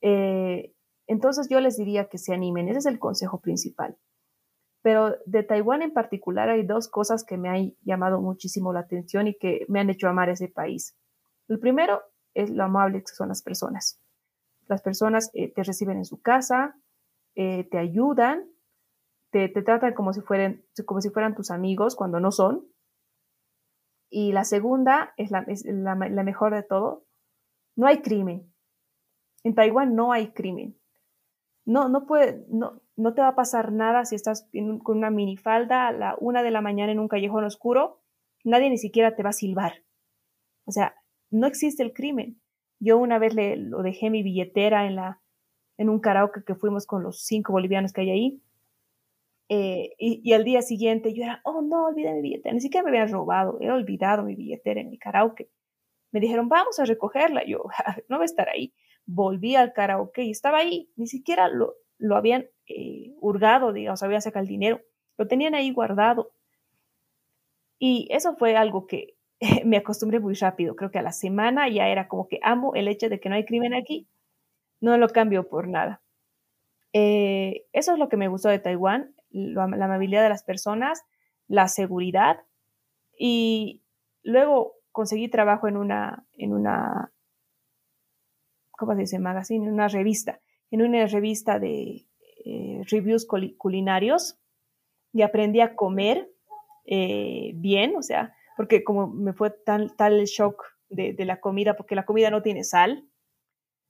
Eh, 0.00 0.74
entonces 1.06 1.48
yo 1.48 1.60
les 1.60 1.76
diría 1.76 2.08
que 2.08 2.18
se 2.18 2.34
animen, 2.34 2.68
ese 2.68 2.80
es 2.80 2.86
el 2.86 2.98
consejo 2.98 3.40
principal. 3.40 3.96
Pero 4.82 5.16
de 5.26 5.42
Taiwán 5.42 5.82
en 5.82 5.92
particular 5.92 6.48
hay 6.48 6.64
dos 6.64 6.88
cosas 6.88 7.24
que 7.24 7.36
me 7.36 7.48
han 7.48 7.74
llamado 7.82 8.20
muchísimo 8.20 8.72
la 8.72 8.80
atención 8.80 9.26
y 9.26 9.36
que 9.36 9.64
me 9.68 9.80
han 9.80 9.90
hecho 9.90 10.08
amar 10.08 10.28
ese 10.28 10.48
país. 10.48 10.96
El 11.48 11.58
primero 11.58 12.02
es 12.34 12.50
lo 12.50 12.64
amable 12.64 13.00
que 13.00 13.14
son 13.14 13.28
las 13.28 13.42
personas. 13.42 14.00
Las 14.68 14.82
personas 14.82 15.30
eh, 15.32 15.52
te 15.52 15.64
reciben 15.64 15.96
en 15.96 16.04
su 16.04 16.20
casa, 16.20 16.76
eh, 17.34 17.64
te 17.70 17.78
ayudan, 17.78 18.44
te, 19.30 19.48
tratan 19.48 19.94
como 19.94 20.12
si, 20.12 20.20
fueran, 20.20 20.62
como 20.86 21.00
si 21.00 21.10
fueran 21.10 21.34
tus 21.34 21.50
amigos 21.50 21.96
cuando 21.96 22.20
no 22.20 22.30
son. 22.30 22.66
Y 24.10 24.32
la 24.32 24.44
segunda 24.44 25.12
es, 25.16 25.30
la, 25.30 25.44
la, 25.44 26.22
mejor 26.22 26.54
de 26.54 26.62
todo, 26.62 27.04
no 27.76 27.86
hay 27.86 28.00
crimen. 28.00 28.52
En 29.44 29.54
Taiwán 29.54 29.94
no 29.94 30.12
hay 30.12 30.32
crimen. 30.32 30.78
No, 31.64 31.88
no, 31.88 32.06
puede, 32.06 32.44
no, 32.48 32.80
no 32.96 33.14
te 33.14 33.20
va 33.20 33.28
a 33.28 33.36
pasar 33.36 33.72
nada 33.72 34.04
si 34.04 34.14
estás 34.14 34.48
con 34.82 34.98
una 34.98 35.10
minifalda 35.10 35.88
a 35.88 35.92
la 35.92 36.16
una 36.18 36.42
de 36.42 36.50
la 36.50 36.62
mañana 36.62 36.92
en 36.92 36.98
un 36.98 37.08
callejón 37.08 37.44
oscuro. 37.44 38.00
Nadie 38.44 38.70
ni 38.70 38.78
siquiera 38.78 39.14
te 39.14 39.22
va 39.22 39.30
a 39.30 39.34
silbar. 39.34 39.84
O 40.64 40.72
sea, 40.72 40.94
no 41.30 41.46
existe 41.46 41.82
el 41.82 41.92
crimen. 41.92 42.40
Yo 42.80 42.96
una 42.96 43.18
vez 43.18 43.34
le, 43.34 43.56
lo 43.56 43.82
dejé 43.82 44.08
mi 44.08 44.22
billetera 44.22 44.86
en, 44.86 44.96
la, 44.96 45.20
en 45.76 45.90
un 45.90 46.00
karaoke 46.00 46.44
que 46.44 46.54
fuimos 46.54 46.86
con 46.86 47.02
los 47.02 47.24
cinco 47.24 47.52
bolivianos 47.52 47.92
que 47.92 48.00
hay 48.02 48.10
ahí 48.10 48.42
eh, 49.48 49.94
y, 49.98 50.32
al 50.34 50.44
día 50.44 50.60
siguiente 50.60 51.14
yo 51.14 51.24
era, 51.24 51.40
oh 51.44 51.62
no, 51.62 51.86
olvidé 51.86 52.12
mi 52.12 52.20
billetera. 52.20 52.54
Ni 52.54 52.60
siquiera 52.60 52.84
me 52.84 52.90
habían 52.90 53.12
robado, 53.12 53.58
he 53.60 53.70
olvidado 53.70 54.22
mi 54.22 54.34
billetera 54.34 54.80
en 54.80 54.90
mi 54.90 54.98
karaoke. 54.98 55.50
Me 56.12 56.20
dijeron, 56.20 56.48
vamos 56.48 56.78
a 56.78 56.84
recogerla. 56.84 57.44
Yo, 57.46 57.64
no 58.08 58.16
va 58.16 58.22
a 58.22 58.26
estar 58.26 58.48
ahí. 58.48 58.74
Volví 59.06 59.56
al 59.56 59.72
karaoke 59.72 60.22
y 60.24 60.30
estaba 60.30 60.58
ahí. 60.58 60.90
Ni 60.96 61.06
siquiera 61.06 61.48
lo, 61.48 61.74
lo 61.98 62.16
habían 62.16 62.46
eh, 62.66 63.14
hurgado, 63.20 63.72
digamos, 63.72 64.02
habían 64.02 64.22
sacado 64.22 64.42
el 64.42 64.48
dinero. 64.48 64.80
Lo 65.16 65.26
tenían 65.26 65.54
ahí 65.54 65.72
guardado. 65.72 66.32
Y 67.78 68.08
eso 68.10 68.36
fue 68.36 68.56
algo 68.56 68.86
que 68.86 69.16
me 69.64 69.78
acostumbré 69.78 70.20
muy 70.20 70.34
rápido. 70.34 70.76
Creo 70.76 70.90
que 70.90 70.98
a 70.98 71.02
la 71.02 71.12
semana 71.12 71.68
ya 71.68 71.88
era 71.88 72.08
como 72.08 72.28
que 72.28 72.38
amo 72.42 72.74
el 72.74 72.88
hecho 72.88 73.08
de 73.08 73.18
que 73.20 73.30
no 73.30 73.34
hay 73.36 73.44
crimen 73.46 73.72
aquí. 73.72 74.08
No 74.80 74.96
lo 74.98 75.08
cambio 75.08 75.48
por 75.48 75.68
nada. 75.68 76.02
Eh, 76.92 77.66
eso 77.72 77.92
es 77.92 77.98
lo 77.98 78.08
que 78.08 78.16
me 78.16 78.28
gustó 78.28 78.48
de 78.48 78.58
Taiwán 78.58 79.14
la, 79.30 79.64
amabilidad 79.64 80.22
de 80.22 80.28
las 80.28 80.42
personas, 80.42 81.04
la 81.46 81.68
seguridad 81.68 82.40
y 83.18 83.82
luego 84.22 84.74
conseguí 84.92 85.28
trabajo 85.28 85.68
en 85.68 85.76
una, 85.76 86.24
en 86.36 86.52
una 86.52 87.12
¿cómo 88.70 88.94
se 88.94 89.00
dice? 89.00 89.18
Magazine, 89.18 89.66
en 89.66 89.72
una 89.72 89.88
revista, 89.88 90.40
en 90.70 90.82
una 90.82 91.06
revista 91.06 91.58
de 91.58 92.06
eh, 92.44 92.82
reviews 92.90 93.26
culinarios 93.26 94.38
y 95.12 95.22
aprendí 95.22 95.60
a 95.60 95.74
comer 95.74 96.30
eh, 96.84 97.52
bien, 97.56 97.96
o 97.96 98.02
sea, 98.02 98.34
porque 98.56 98.84
como 98.84 99.08
me 99.08 99.32
fue 99.32 99.50
tal, 99.50 99.94
tal 99.96 100.24
shock 100.24 100.62
de, 100.88 101.12
de, 101.12 101.24
la 101.24 101.40
comida, 101.40 101.76
porque 101.76 101.94
la 101.94 102.06
comida 102.06 102.30
no 102.30 102.42
tiene 102.42 102.64
sal, 102.64 103.04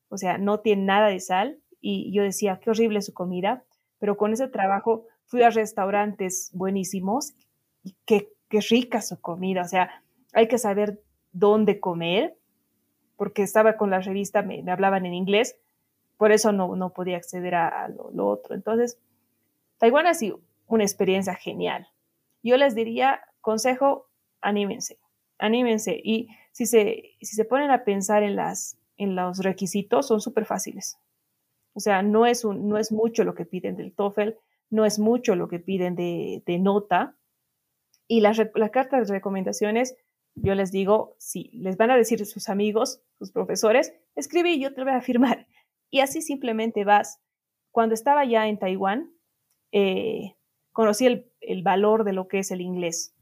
o 0.09 0.17
sea, 0.17 0.39
no 0.39 0.61
tiene 0.61 0.85
nada 0.85 1.09
de 1.09 1.21
sal, 1.21 1.61
y 1.81 2.13
yo 2.13 2.23
decía, 2.23 2.59
qué 2.63 2.71
horrible 2.71 3.03
su 3.03 3.15
comida, 3.15 3.65
pero 3.99 4.17
con 4.17 4.33
ese 4.33 4.49
trabajo 4.49 5.07
fui 5.29 5.43
a 5.43 5.51
restaurantes 5.51 6.51
buenísimos 6.53 7.35
y 7.83 7.95
qué, 8.05 8.33
qué 8.49 8.61
rica 8.61 9.01
su 9.01 9.21
comida, 9.21 9.63
o 9.63 9.69
sea, 9.69 10.03
hay 10.33 10.49
que 10.49 10.59
saber 10.59 11.01
dónde 11.33 11.79
comer, 11.81 12.37
porque 13.17 13.43
estaba 13.43 13.77
con 13.77 13.91
la 13.91 14.01
revista, 14.01 14.43
me, 14.43 14.63
me 14.63 14.73
hablaban 14.73 15.07
en 15.07 15.15
inglés, 15.15 15.57
por 16.17 16.33
eso 16.33 16.53
no, 16.53 16.75
no 16.77 16.93
podía 16.93 17.17
acceder 17.17 17.55
a, 17.55 17.89
lo, 17.89 18.11
lo, 18.11 18.27
otro. 18.27 18.55
Entonces, 18.55 18.99
Taiwán 19.79 20.07
ha 20.07 20.15
sido 20.15 20.41
una 20.67 20.85
experiencia 20.85 21.35
genial. 21.35 21.89
Yo 22.43 22.57
les 22.57 22.75
diría, 22.75 23.21
consejo, 23.41 24.09
anímense, 24.41 24.99
anímense. 25.39 26.01
Y 26.03 26.29
si 26.53 26.67
se, 26.67 27.17
si 27.21 27.37
se 27.37 27.45
ponen 27.45 27.71
a 27.71 27.85
pensar 27.85 28.23
en, 28.23 28.35
las, 28.35 28.79
en 28.97 29.15
los 29.15 29.39
requisitos, 29.39 30.07
son 30.07 30.21
súper 30.21 30.45
fáciles. 30.45 30.99
O 31.75 31.81
sea, 31.81 32.03
no 32.03 32.27
es, 32.27 32.45
un, 32.45 32.69
no 32.69 32.79
es 32.79 32.91
mucho 32.91 33.25
lo 33.25 33.35
que 33.35 33.45
piden 33.45 33.77
del 33.77 33.93
TOEFL, 33.93 34.31
no 34.71 34.85
es 34.85 34.99
mucho 34.99 35.35
lo 35.35 35.49
que 35.49 35.59
piden 35.59 35.95
de, 35.95 36.43
de 36.47 36.59
nota. 36.59 37.17
Y 38.07 38.21
las, 38.21 38.41
las 38.55 38.71
cartas 38.71 39.09
de 39.09 39.15
recomendaciones 39.15 39.97
yo 40.43 40.55
les 40.55 40.71
digo, 40.71 41.17
si 41.19 41.51
les 41.53 41.77
van 41.77 41.91
a 41.91 41.97
decir 41.97 42.25
sus 42.25 42.49
amigos, 42.49 43.03
sus 43.19 43.33
profesores, 43.33 43.95
escribe 44.15 44.51
y 44.51 44.61
yo 44.61 44.75
te 44.75 44.83
voy 44.83 44.93
a 44.93 45.01
firmar. 45.01 45.47
Y 45.91 46.01
así 46.01 46.21
simplemente 46.21 46.85
vas. 46.85 47.19
Cuando 47.71 47.95
estaba 47.95 48.23
ya 48.27 48.47
en 48.47 48.59
Taiwán, 48.59 49.11
eh, 49.73 50.37
conocí 50.73 51.07
el, 51.07 51.33
el, 51.41 51.63
valor 51.63 52.05
de 52.05 52.13
lo 52.13 52.29
que 52.29 52.41
es 52.41 52.51
el 52.51 52.61
inglés. 52.61 53.17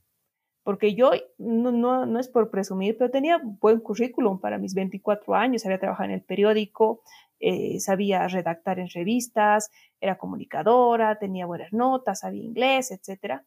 Porque 0.65 0.97
yo, 0.97 1.13
no, 1.39 1.71
no, 1.71 2.07
no, 2.07 2.19
es 2.19 2.27
por 2.27 2.51
presumir, 2.51 2.99
pero 2.99 3.13
tenía 3.13 3.41
buen 3.41 3.79
currículum 3.79 4.41
para 4.41 4.59
mis 4.59 4.75
24 4.75 5.37
años. 5.37 5.65
Había 5.65 5.79
trabajado 5.79 6.09
en 6.09 6.17
el 6.17 6.23
periódico, 6.25 7.05
eh, 7.41 7.81
sabía 7.81 8.27
redactar 8.29 8.79
en 8.79 8.89
revistas, 8.89 9.71
era 10.01 10.19
comunicadora, 10.19 11.19
tenía 11.19 11.47
buenas 11.47 11.73
notas, 11.73 12.21
sabía 12.21 12.43
inglés, 12.43 12.91
etc. 12.91 13.43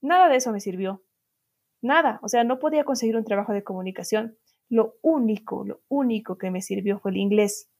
Nada 0.00 0.28
de 0.28 0.36
eso 0.36 0.52
me 0.52 0.60
sirvió 0.60 1.02
Nada, 1.82 2.20
o 2.22 2.28
sea, 2.28 2.44
no 2.44 2.58
podía 2.58 2.84
conseguir 2.84 3.16
un 3.16 3.24
trabajo 3.24 3.52
de 3.52 3.64
comunicación. 3.64 4.36
Lo 4.68 4.96
único, 5.02 5.64
lo 5.64 5.80
único 5.88 6.36
que 6.36 6.50
me 6.50 6.60
sirvió 6.60 6.98
fue 6.98 7.10
el 7.12 7.16
inglés. 7.16 7.70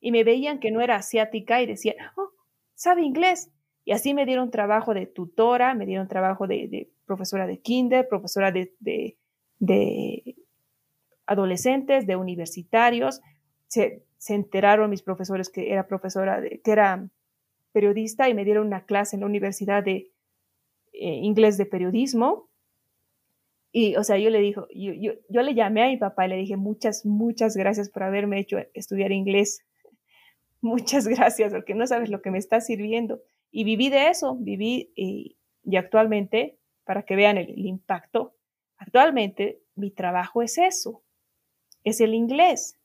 Y 0.00 0.12
me 0.12 0.24
veían 0.24 0.60
que 0.60 0.70
no 0.70 0.80
era 0.80 0.96
asiática 0.96 1.60
y 1.60 1.66
decían, 1.66 1.96
oh, 2.16 2.30
sabe 2.74 3.02
inglés. 3.02 3.50
Y 3.84 3.92
así 3.92 4.14
me 4.14 4.26
dieron 4.26 4.50
trabajo 4.50 4.94
de 4.94 5.06
tutora, 5.06 5.74
me 5.74 5.86
dieron 5.86 6.06
trabajo 6.06 6.46
de, 6.46 6.90
profesora 7.04 7.46
de 7.46 7.60
kinder, 7.60 8.06
profesora 8.08 8.52
de, 8.52 8.74
de, 8.78 9.18
de, 9.58 10.36
adolescentes, 11.26 12.06
de 12.06 12.16
universitarios. 12.16 13.20
Se, 13.66 14.04
se, 14.20 14.34
enteraron 14.34 14.90
mis 14.90 15.02
profesores 15.02 15.48
que 15.48 15.72
era 15.72 15.86
profesora, 15.86 16.40
de, 16.40 16.60
que 16.60 16.70
era 16.70 17.08
periodista 17.72 18.28
y 18.28 18.34
me 18.34 18.44
dieron 18.44 18.66
una 18.66 18.84
clase 18.84 19.16
en 19.16 19.20
la 19.20 19.26
universidad 19.26 19.82
de 19.82 20.10
eh, 20.92 21.14
inglés 21.22 21.56
de 21.56 21.66
periodismo. 21.66 22.48
Y, 23.72 23.96
o 23.96 24.04
sea, 24.04 24.18
yo 24.18 24.30
le 24.30 24.40
dijo, 24.40 24.66
yo, 24.74 24.92
yo, 24.92 25.12
yo, 25.28 25.42
le 25.42 25.54
llamé 25.54 25.84
a 25.84 25.88
mi 25.88 25.96
papá 25.96 26.26
y 26.26 26.30
le 26.30 26.36
dije, 26.36 26.56
muchas, 26.56 27.06
muchas 27.06 27.56
gracias 27.56 27.88
por 27.88 28.02
haberme 28.02 28.40
hecho 28.40 28.58
estudiar 28.74 29.12
inglés. 29.12 29.64
Muchas 30.62 31.08
gracias, 31.08 31.54
porque 31.54 31.74
no 31.74 31.86
sabes 31.86 32.10
lo 32.10 32.20
que 32.20 32.30
me 32.30 32.36
está 32.36 32.60
sirviendo. 32.60 33.22
Y 33.50 33.64
viví 33.64 33.88
de 33.88 34.08
eso, 34.08 34.36
viví 34.36 34.92
y, 34.94 35.36
actualmente, 35.76 36.58
para 36.84 37.04
que 37.04 37.16
vean 37.16 37.38
el, 37.38 37.66
impacto, 37.66 38.34
actualmente 38.76 39.62
mi 39.74 39.90
trabajo 39.90 40.42
es 40.42 40.58
eso, 40.58 41.02
es 41.84 42.00
el 42.00 42.14
inglés. 42.14 42.78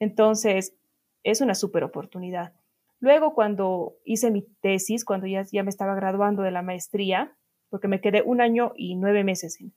Entonces, 0.00 0.74
es 1.22 1.40
una 1.40 1.54
súper 1.54 1.84
oportunidad. 1.84 2.54
Luego, 2.98 3.34
cuando 3.34 3.96
hice 4.04 4.30
mi 4.30 4.42
tesis, 4.60 5.04
cuando 5.04 5.26
ya, 5.26 5.44
me 5.62 5.70
estaba 5.70 5.94
graduando 5.94 6.42
de 6.42 6.50
la 6.50 6.62
maestría, 6.62 7.36
porque 7.68 7.88
me 7.88 8.00
quedé 8.00 8.22
un 8.22 8.40
año 8.40 8.72
y 8.76 8.96
nueve 8.96 9.22
meses 9.22 9.60
en, 9.60 9.72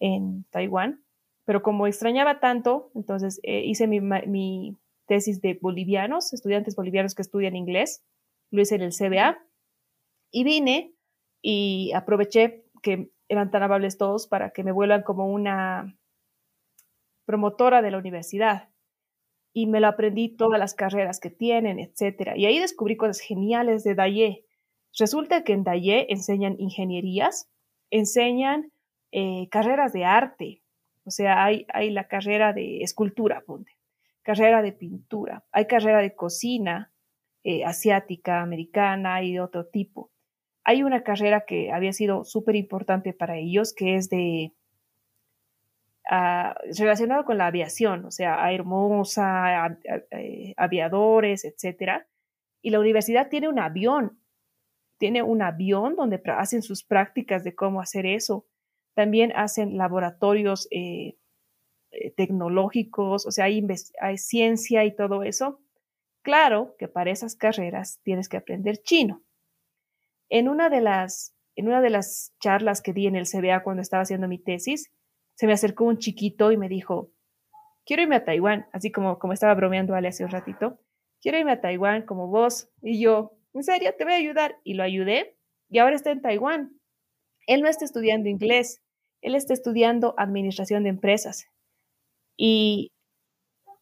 en 0.00 0.44
Taiwán, 0.50 1.04
pero 1.44 1.62
como 1.62 1.86
extrañaba 1.86 2.40
tanto, 2.40 2.90
entonces 2.94 3.40
eh, 3.42 3.62
hice 3.64 3.86
mi, 3.86 4.00
mi, 4.00 4.76
tesis 5.06 5.40
de 5.40 5.58
bolivianos, 5.60 6.32
estudiantes 6.32 6.76
bolivianos 6.76 7.16
que 7.16 7.22
estudian 7.22 7.56
inglés, 7.56 8.04
lo 8.52 8.62
hice 8.62 8.76
en 8.76 8.82
el 8.82 8.92
CBA 8.92 9.38
y 10.30 10.44
vine 10.44 10.94
y 11.42 11.90
aproveché 11.96 12.64
que 12.80 13.10
eran 13.28 13.50
tan 13.50 13.64
amables 13.64 13.98
todos 13.98 14.28
para 14.28 14.50
que 14.50 14.62
me 14.62 14.70
vuelvan 14.70 15.02
como 15.02 15.26
una 15.26 15.98
promotora 17.24 17.82
de 17.82 17.90
la 17.90 17.98
universidad 17.98 18.69
y 19.52 19.66
me 19.66 19.80
lo 19.80 19.88
aprendí 19.88 20.36
todas 20.36 20.58
las 20.58 20.74
carreras 20.74 21.20
que 21.20 21.30
tienen, 21.30 21.78
etcétera. 21.78 22.36
Y 22.36 22.46
ahí 22.46 22.58
descubrí 22.58 22.96
cosas 22.96 23.20
geniales 23.20 23.84
de 23.84 23.94
Daye. 23.94 24.44
Resulta 24.98 25.44
que 25.44 25.52
en 25.52 25.64
Daye 25.64 26.06
enseñan 26.08 26.56
ingenierías, 26.58 27.50
enseñan 27.90 28.72
eh, 29.12 29.48
carreras 29.50 29.92
de 29.92 30.04
arte, 30.04 30.62
o 31.04 31.10
sea, 31.10 31.44
hay, 31.44 31.66
hay 31.72 31.90
la 31.90 32.06
carrera 32.06 32.52
de 32.52 32.82
escultura, 32.82 33.42
ponte, 33.46 33.72
carrera 34.22 34.62
de 34.62 34.72
pintura, 34.72 35.44
hay 35.50 35.66
carrera 35.66 36.00
de 36.00 36.14
cocina 36.14 36.92
eh, 37.42 37.64
asiática, 37.64 38.42
americana 38.42 39.22
y 39.22 39.32
de 39.32 39.40
otro 39.40 39.66
tipo. 39.66 40.10
Hay 40.62 40.82
una 40.82 41.02
carrera 41.02 41.44
que 41.46 41.72
había 41.72 41.92
sido 41.92 42.24
súper 42.24 42.54
importante 42.54 43.12
para 43.14 43.38
ellos, 43.38 43.72
que 43.74 43.96
es 43.96 44.10
de 44.10 44.52
uh, 46.10 46.54
relacionado 46.78 47.24
con 47.24 47.38
la 47.38 47.46
aviación, 47.46 48.04
o 48.04 48.10
sea, 48.10 48.52
hermosa, 48.52 49.78
eh, 50.10 50.54
aviadores, 50.56 51.44
etcétera. 51.44 52.06
Y 52.62 52.70
la 52.70 52.80
universidad 52.80 53.28
tiene 53.28 53.48
un 53.48 53.58
avión, 53.58 54.18
tiene 54.98 55.22
un 55.22 55.42
avión 55.42 55.96
donde 55.96 56.20
hacen 56.36 56.62
sus 56.62 56.84
prácticas 56.84 57.44
de 57.44 57.54
cómo 57.54 57.80
hacer 57.80 58.06
eso 58.06 58.46
también 58.94 59.32
hacen 59.34 59.76
laboratorios 59.76 60.68
eh, 60.70 61.16
eh, 61.90 62.10
tecnológicos, 62.10 63.26
o 63.26 63.30
sea, 63.30 63.46
hay, 63.46 63.66
hay 64.00 64.18
ciencia 64.18 64.84
y 64.84 64.94
todo 64.94 65.22
eso. 65.22 65.60
Claro 66.22 66.76
que 66.78 66.88
para 66.88 67.10
esas 67.10 67.34
carreras 67.34 68.00
tienes 68.02 68.28
que 68.28 68.36
aprender 68.36 68.82
chino. 68.82 69.22
En 70.28 70.48
una 70.48 70.68
de 70.68 70.80
las, 70.80 71.34
en 71.56 71.68
una 71.68 71.80
de 71.80 71.90
las 71.90 72.34
charlas 72.40 72.82
que 72.82 72.92
di 72.92 73.06
en 73.06 73.16
el 73.16 73.26
CBA 73.26 73.62
cuando 73.62 73.82
estaba 73.82 74.02
haciendo 74.02 74.28
mi 74.28 74.38
tesis, 74.38 74.92
se 75.40 75.46
me 75.46 75.54
acercó 75.54 75.84
un 75.84 75.96
chiquito 75.96 76.52
y 76.52 76.58
me 76.58 76.68
dijo, 76.68 77.14
quiero 77.86 78.02
irme 78.02 78.16
a 78.16 78.24
Taiwán, 78.26 78.66
así 78.74 78.92
como, 78.92 79.18
como 79.18 79.32
estaba 79.32 79.54
bromeando 79.54 79.94
Ale 79.94 80.08
hace 80.08 80.22
un 80.22 80.30
ratito, 80.30 80.78
quiero 81.22 81.38
irme 81.38 81.52
a 81.52 81.62
Taiwán 81.62 82.02
como 82.02 82.26
vos. 82.26 82.68
Y 82.82 83.00
yo, 83.00 83.38
en 83.54 83.62
serio, 83.62 83.94
te 83.96 84.04
voy 84.04 84.12
a 84.12 84.16
ayudar. 84.16 84.58
Y 84.64 84.74
lo 84.74 84.82
ayudé 84.82 85.38
y 85.70 85.78
ahora 85.78 85.96
está 85.96 86.10
en 86.10 86.20
Taiwán. 86.20 86.78
Él 87.46 87.62
no 87.62 87.70
está 87.70 87.86
estudiando 87.86 88.28
inglés, 88.28 88.82
él 89.22 89.34
está 89.34 89.54
estudiando 89.54 90.12
administración 90.18 90.82
de 90.82 90.90
empresas. 90.90 91.46
Y 92.36 92.92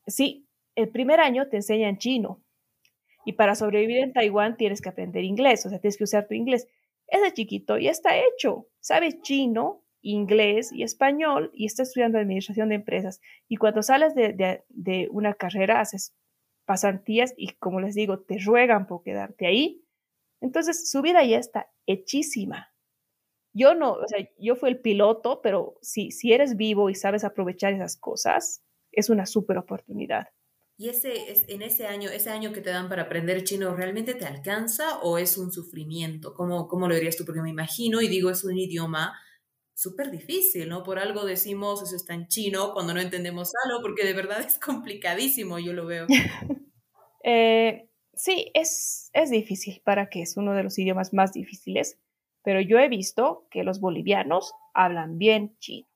sí, 0.07 0.47
el 0.77 0.91
primer 0.91 1.19
año 1.19 1.49
te 1.49 1.57
enseñan 1.57 1.99
chino. 1.99 2.41
Y 3.25 3.33
para 3.33 3.57
sobrevivir 3.57 3.99
en 3.99 4.13
Taiwán 4.13 4.57
tienes 4.57 4.81
que 4.81 4.91
aprender 4.91 5.25
inglés, 5.25 5.67
o 5.67 5.71
sea, 5.71 5.81
tienes 5.81 5.99
que 5.99 6.05
usar 6.05 6.29
tu 6.29 6.35
inglés. 6.35 6.69
Ese 7.09 7.33
chiquito 7.33 7.79
ya 7.79 7.91
está 7.91 8.17
hecho, 8.17 8.69
sabe 8.79 9.21
chino, 9.23 9.83
inglés 10.01 10.73
y 10.73 10.83
español 10.83 11.51
y 11.55 11.67
está 11.67 11.83
estudiando 11.83 12.19
administración 12.19 12.69
de 12.69 12.77
empresas. 12.77 13.21
Y 13.49 13.57
cuando 13.57 13.83
sales 13.83 14.15
de, 14.15 14.33
de, 14.33 14.65
de 14.69 15.09
una 15.11 15.35
carrera, 15.35 15.81
haces 15.81 16.15
pasantías 16.65 17.35
y, 17.37 17.55
como 17.55 17.81
les 17.81 17.95
digo, 17.95 18.21
te 18.21 18.39
ruegan 18.39 18.87
por 18.87 19.03
quedarte 19.03 19.47
ahí. 19.47 19.85
Entonces, 20.41 20.91
su 20.91 21.03
vida 21.03 21.25
ya 21.25 21.39
está 21.39 21.71
hechísima. 21.87 22.73
Yo 23.55 23.75
no, 23.75 23.93
o 23.93 24.07
sea, 24.07 24.29
yo 24.39 24.55
fui 24.55 24.69
el 24.69 24.81
piloto, 24.81 25.41
pero 25.43 25.79
si, 25.81 26.11
si 26.11 26.33
eres 26.33 26.57
vivo 26.57 26.91
y 26.91 26.95
sabes 26.95 27.25
aprovechar 27.25 27.73
esas 27.73 27.97
cosas, 27.97 28.63
es 28.93 29.11
una 29.11 29.27
súper 29.27 29.59
oportunidad. 29.59 30.29
¿Y 30.77 30.91
ese, 30.91 31.13
en 31.53 31.63
ese 31.63 31.89
año, 31.89 32.09
ese 32.09 32.31
año 32.31 32.53
que 32.53 32.61
te 32.61 32.71
dan 32.71 32.89
para 32.89 33.03
aprender 33.03 33.43
chino, 33.43 33.75
realmente 33.75 34.15
te 34.15 34.27
alcanza 34.27 35.01
o 35.01 35.19
es 35.19 35.37
un 35.37 35.51
sufrimiento? 35.51 36.35
¿Cómo, 36.35 36.69
cómo 36.69 36.87
lo 36.87 36.95
dirías 36.95 37.17
tú? 37.17 37.25
Porque 37.25 37.43
me 37.43 37.51
imagino 37.51 38.01
y 38.01 38.07
digo, 38.07 38.31
es 38.31 38.45
un 38.45 38.57
idioma 38.57 39.19
súper 39.79 40.11
difícil, 40.11 40.69
¿no? 40.69 40.83
Por 40.83 40.99
algo 40.99 41.25
decimos 41.25 41.83
eso 41.83 41.97
está 41.97 42.15
en 42.15 42.27
chino 42.27 42.73
cuando 42.73 42.95
no 42.95 43.01
entendemos 43.01 43.53
algo, 43.65 43.81
porque 43.83 44.05
de 44.05 44.15
verdad 44.15 44.41
es 44.41 44.59
complicadísimo, 44.59 45.59
yo 45.59 45.73
lo 45.73 45.87
veo. 45.87 46.07
eh, 47.25 47.89
sí, 48.15 48.51
es, 48.55 49.11
es 49.13 49.31
difícil 49.31 49.81
para 49.85 50.09
que 50.09 50.23
es 50.23 50.37
uno 50.37 50.55
de 50.55 50.63
los 50.63 50.79
idiomas 50.79 51.13
más 51.13 51.33
difíciles 51.33 51.99
pero 52.49 52.63
yo 52.63 52.79
he 52.79 52.89
visto 52.89 53.47
que 53.51 53.63
los 53.63 53.79
bolivianos 53.79 54.55
hablan 54.73 55.19
bien 55.19 55.55
chino. 55.59 55.87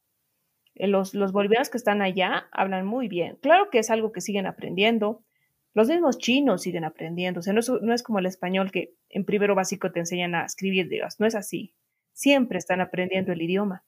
Eh, 0.74 0.86
los, 0.86 1.14
los 1.14 1.32
bolivianos 1.32 1.70
que 1.70 1.78
están 1.78 2.02
allá 2.02 2.46
hablan 2.52 2.84
muy 2.84 3.08
bien. 3.08 3.38
Claro 3.40 3.70
que 3.70 3.78
es 3.78 3.88
algo 3.88 4.12
que 4.12 4.20
siguen 4.20 4.46
aprendiendo. 4.46 5.24
Los 5.72 5.88
mismos 5.88 6.18
chinos 6.18 6.60
siguen 6.60 6.84
aprendiendo. 6.84 7.40
O 7.40 7.42
sea, 7.42 7.54
no 7.54 7.60
es, 7.60 7.70
no 7.70 7.94
es 7.94 8.02
como 8.02 8.18
el 8.18 8.26
español 8.26 8.70
que 8.70 8.94
en 9.08 9.24
primero 9.24 9.54
básico 9.54 9.92
te 9.92 10.00
enseñan 10.00 10.34
a 10.34 10.44
escribir, 10.44 10.90
digas. 10.90 11.18
No 11.20 11.26
es 11.26 11.34
así. 11.34 11.72
Siempre 12.12 12.58
están 12.58 12.80
aprendiendo 12.80 13.32
el 13.32 13.42
idioma. 13.42 13.84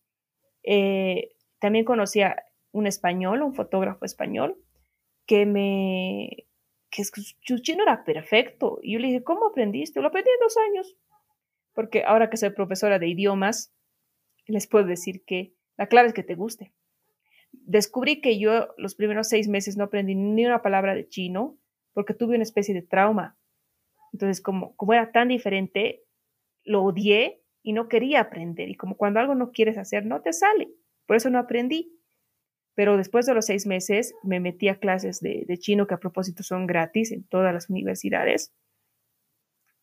Eh, 0.62 1.36
también 1.58 1.84
conocí 1.84 2.22
a 2.22 2.42
un 2.72 2.86
español, 2.86 3.42
un 3.42 3.54
fotógrafo 3.54 4.04
español, 4.04 4.56
que 5.26 5.46
me 5.46 6.46
que 6.90 7.02
su 7.04 7.58
chino 7.58 7.82
era 7.82 8.04
perfecto. 8.04 8.78
Y 8.80 8.92
yo 8.92 8.98
le 9.00 9.08
dije, 9.08 9.24
¿cómo 9.24 9.48
aprendiste? 9.48 10.00
Lo 10.00 10.08
aprendí 10.08 10.30
en 10.30 10.40
dos 10.40 10.56
años. 10.56 10.96
Porque 11.72 12.04
ahora 12.04 12.30
que 12.30 12.36
soy 12.36 12.50
profesora 12.50 13.00
de 13.00 13.08
idiomas, 13.08 13.74
les 14.46 14.68
puedo 14.68 14.86
decir 14.86 15.24
que 15.24 15.56
la 15.76 15.88
clave 15.88 16.08
es 16.08 16.14
que 16.14 16.22
te 16.22 16.36
guste. 16.36 16.72
Descubrí 17.50 18.20
que 18.20 18.38
yo 18.38 18.74
los 18.76 18.94
primeros 18.94 19.28
seis 19.28 19.48
meses 19.48 19.76
no 19.76 19.84
aprendí 19.84 20.14
ni 20.14 20.46
una 20.46 20.62
palabra 20.62 20.94
de 20.94 21.08
chino 21.08 21.58
porque 21.94 22.14
tuve 22.14 22.36
una 22.36 22.44
especie 22.44 22.74
de 22.74 22.82
trauma. 22.82 23.38
Entonces, 24.12 24.40
como, 24.40 24.76
como 24.76 24.92
era 24.92 25.10
tan 25.10 25.28
diferente, 25.28 26.04
lo 26.64 26.84
odié 26.84 27.43
y 27.64 27.72
no 27.72 27.88
quería 27.88 28.20
aprender. 28.20 28.68
Y 28.68 28.76
como 28.76 28.96
cuando 28.96 29.18
algo 29.18 29.34
no 29.34 29.50
quieres 29.50 29.78
hacer, 29.78 30.06
no 30.06 30.20
te 30.20 30.32
sale. 30.32 30.68
Por 31.06 31.16
eso 31.16 31.30
no 31.30 31.38
aprendí. 31.38 31.98
Pero 32.74 32.96
después 32.96 33.24
de 33.26 33.34
los 33.34 33.46
seis 33.46 33.66
meses 33.66 34.14
me 34.22 34.38
metí 34.38 34.68
a 34.68 34.78
clases 34.78 35.20
de, 35.20 35.46
chino 35.58 35.86
que 35.86 35.94
a 35.94 35.98
propósito 35.98 36.42
son 36.42 36.66
gratis 36.66 37.10
en 37.10 37.24
todas 37.24 37.54
las 37.54 37.70
universidades. 37.70 38.52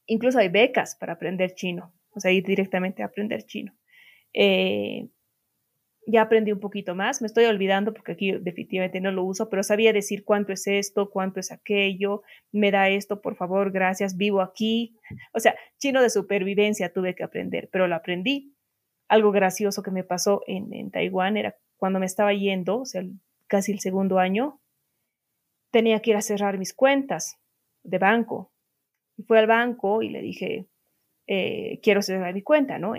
Incluso 0.05 0.39
hay 0.39 0.49
becas 0.49 0.95
para 0.95 1.13
aprender 1.13 1.55
chino, 1.55 1.93
o 2.11 2.19
sea, 2.19 2.31
ir 2.31 2.45
directamente 2.45 3.01
a 3.01 3.07
aprender 3.07 3.45
chino. 3.45 3.73
Eh, 4.33 5.07
ya 6.11 6.23
aprendí 6.23 6.51
un 6.51 6.59
poquito 6.59 6.93
más, 6.93 7.21
me 7.21 7.27
estoy 7.27 7.45
olvidando 7.45 7.93
porque 7.93 8.11
aquí 8.11 8.31
definitivamente 8.33 8.99
no 8.99 9.11
lo 9.11 9.23
uso, 9.23 9.49
pero 9.49 9.63
sabía 9.63 9.93
decir 9.93 10.23
cuánto 10.25 10.51
es 10.51 10.67
esto, 10.67 11.09
cuánto 11.09 11.39
es 11.39 11.51
aquello, 11.51 12.23
me 12.51 12.71
da 12.71 12.89
esto, 12.89 13.21
por 13.21 13.35
favor, 13.35 13.71
gracias, 13.71 14.17
vivo 14.17 14.41
aquí. 14.41 14.97
O 15.33 15.39
sea, 15.39 15.55
chino 15.77 16.01
de 16.01 16.09
supervivencia 16.09 16.91
tuve 16.91 17.15
que 17.15 17.23
aprender, 17.23 17.69
pero 17.71 17.87
lo 17.87 17.95
aprendí. 17.95 18.53
Algo 19.07 19.31
gracioso 19.31 19.83
que 19.83 19.91
me 19.91 20.03
pasó 20.03 20.41
en, 20.47 20.73
en 20.73 20.91
Taiwán 20.91 21.37
era 21.37 21.55
cuando 21.77 21.99
me 21.99 22.05
estaba 22.05 22.33
yendo, 22.33 22.81
o 22.81 22.85
sea, 22.85 23.03
casi 23.47 23.71
el 23.71 23.79
segundo 23.79 24.19
año, 24.19 24.59
tenía 25.71 26.01
que 26.01 26.11
ir 26.11 26.17
a 26.17 26.21
cerrar 26.21 26.57
mis 26.57 26.73
cuentas 26.73 27.37
de 27.83 27.97
banco. 27.97 28.51
Y 29.17 29.23
fui 29.23 29.37
al 29.37 29.47
banco 29.47 30.01
y 30.01 30.09
le 30.09 30.21
dije, 30.21 30.67
eh, 31.27 31.79
quiero 31.81 32.01
cerrar 32.01 32.33
mi 32.33 32.41
cuenta, 32.41 32.77
¿no? 32.77 32.93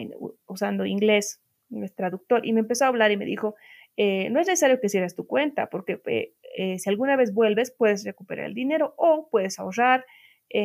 usando 0.46 0.86
inglés, 0.86 1.41
inglés 1.80 1.94
traductor. 1.94 2.46
Y 2.46 2.52
me 2.52 2.60
empezó 2.60 2.84
a 2.84 2.88
hablar 2.88 3.10
y 3.10 3.16
me 3.16 3.24
dijo, 3.24 3.54
eh, 3.96 4.30
no 4.30 4.40
es 4.40 4.46
necesario 4.46 4.80
que 4.80 4.88
cierres 4.88 5.14
tu 5.14 5.26
cuenta, 5.26 5.68
porque 5.68 6.00
eh, 6.06 6.78
si 6.78 6.88
alguna 6.88 7.16
vez 7.16 7.32
vuelves, 7.34 7.70
puedes 7.70 8.04
recuperar 8.04 8.46
el 8.46 8.54
dinero 8.54 8.94
o 8.96 9.28
puedes 9.30 9.58
ahorrar, 9.58 10.04